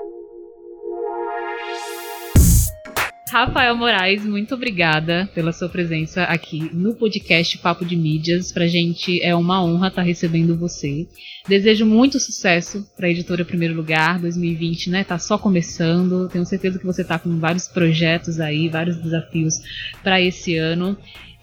Rafael 3.38 3.76
Moraes, 3.76 4.26
muito 4.26 4.52
obrigada 4.52 5.30
pela 5.32 5.52
sua 5.52 5.68
presença 5.68 6.24
aqui 6.24 6.68
no 6.74 6.96
podcast 6.96 7.56
Papo 7.58 7.84
de 7.84 7.94
Mídias. 7.94 8.50
Pra 8.50 8.66
gente 8.66 9.22
é 9.22 9.32
uma 9.32 9.62
honra 9.62 9.86
estar 9.86 10.02
recebendo 10.02 10.58
você. 10.58 11.06
Desejo 11.48 11.86
muito 11.86 12.18
sucesso 12.18 12.84
para 12.96 13.06
a 13.06 13.10
editora 13.10 13.44
Primeiro 13.44 13.74
Lugar 13.74 14.18
2020, 14.18 14.90
né? 14.90 15.04
Tá 15.04 15.20
só 15.20 15.38
começando. 15.38 16.28
Tenho 16.28 16.44
certeza 16.44 16.80
que 16.80 16.84
você 16.84 17.04
tá 17.04 17.16
com 17.16 17.38
vários 17.38 17.68
projetos 17.68 18.40
aí, 18.40 18.68
vários 18.68 18.96
desafios 18.96 19.54
para 20.02 20.20
esse 20.20 20.56
ano. 20.56 20.98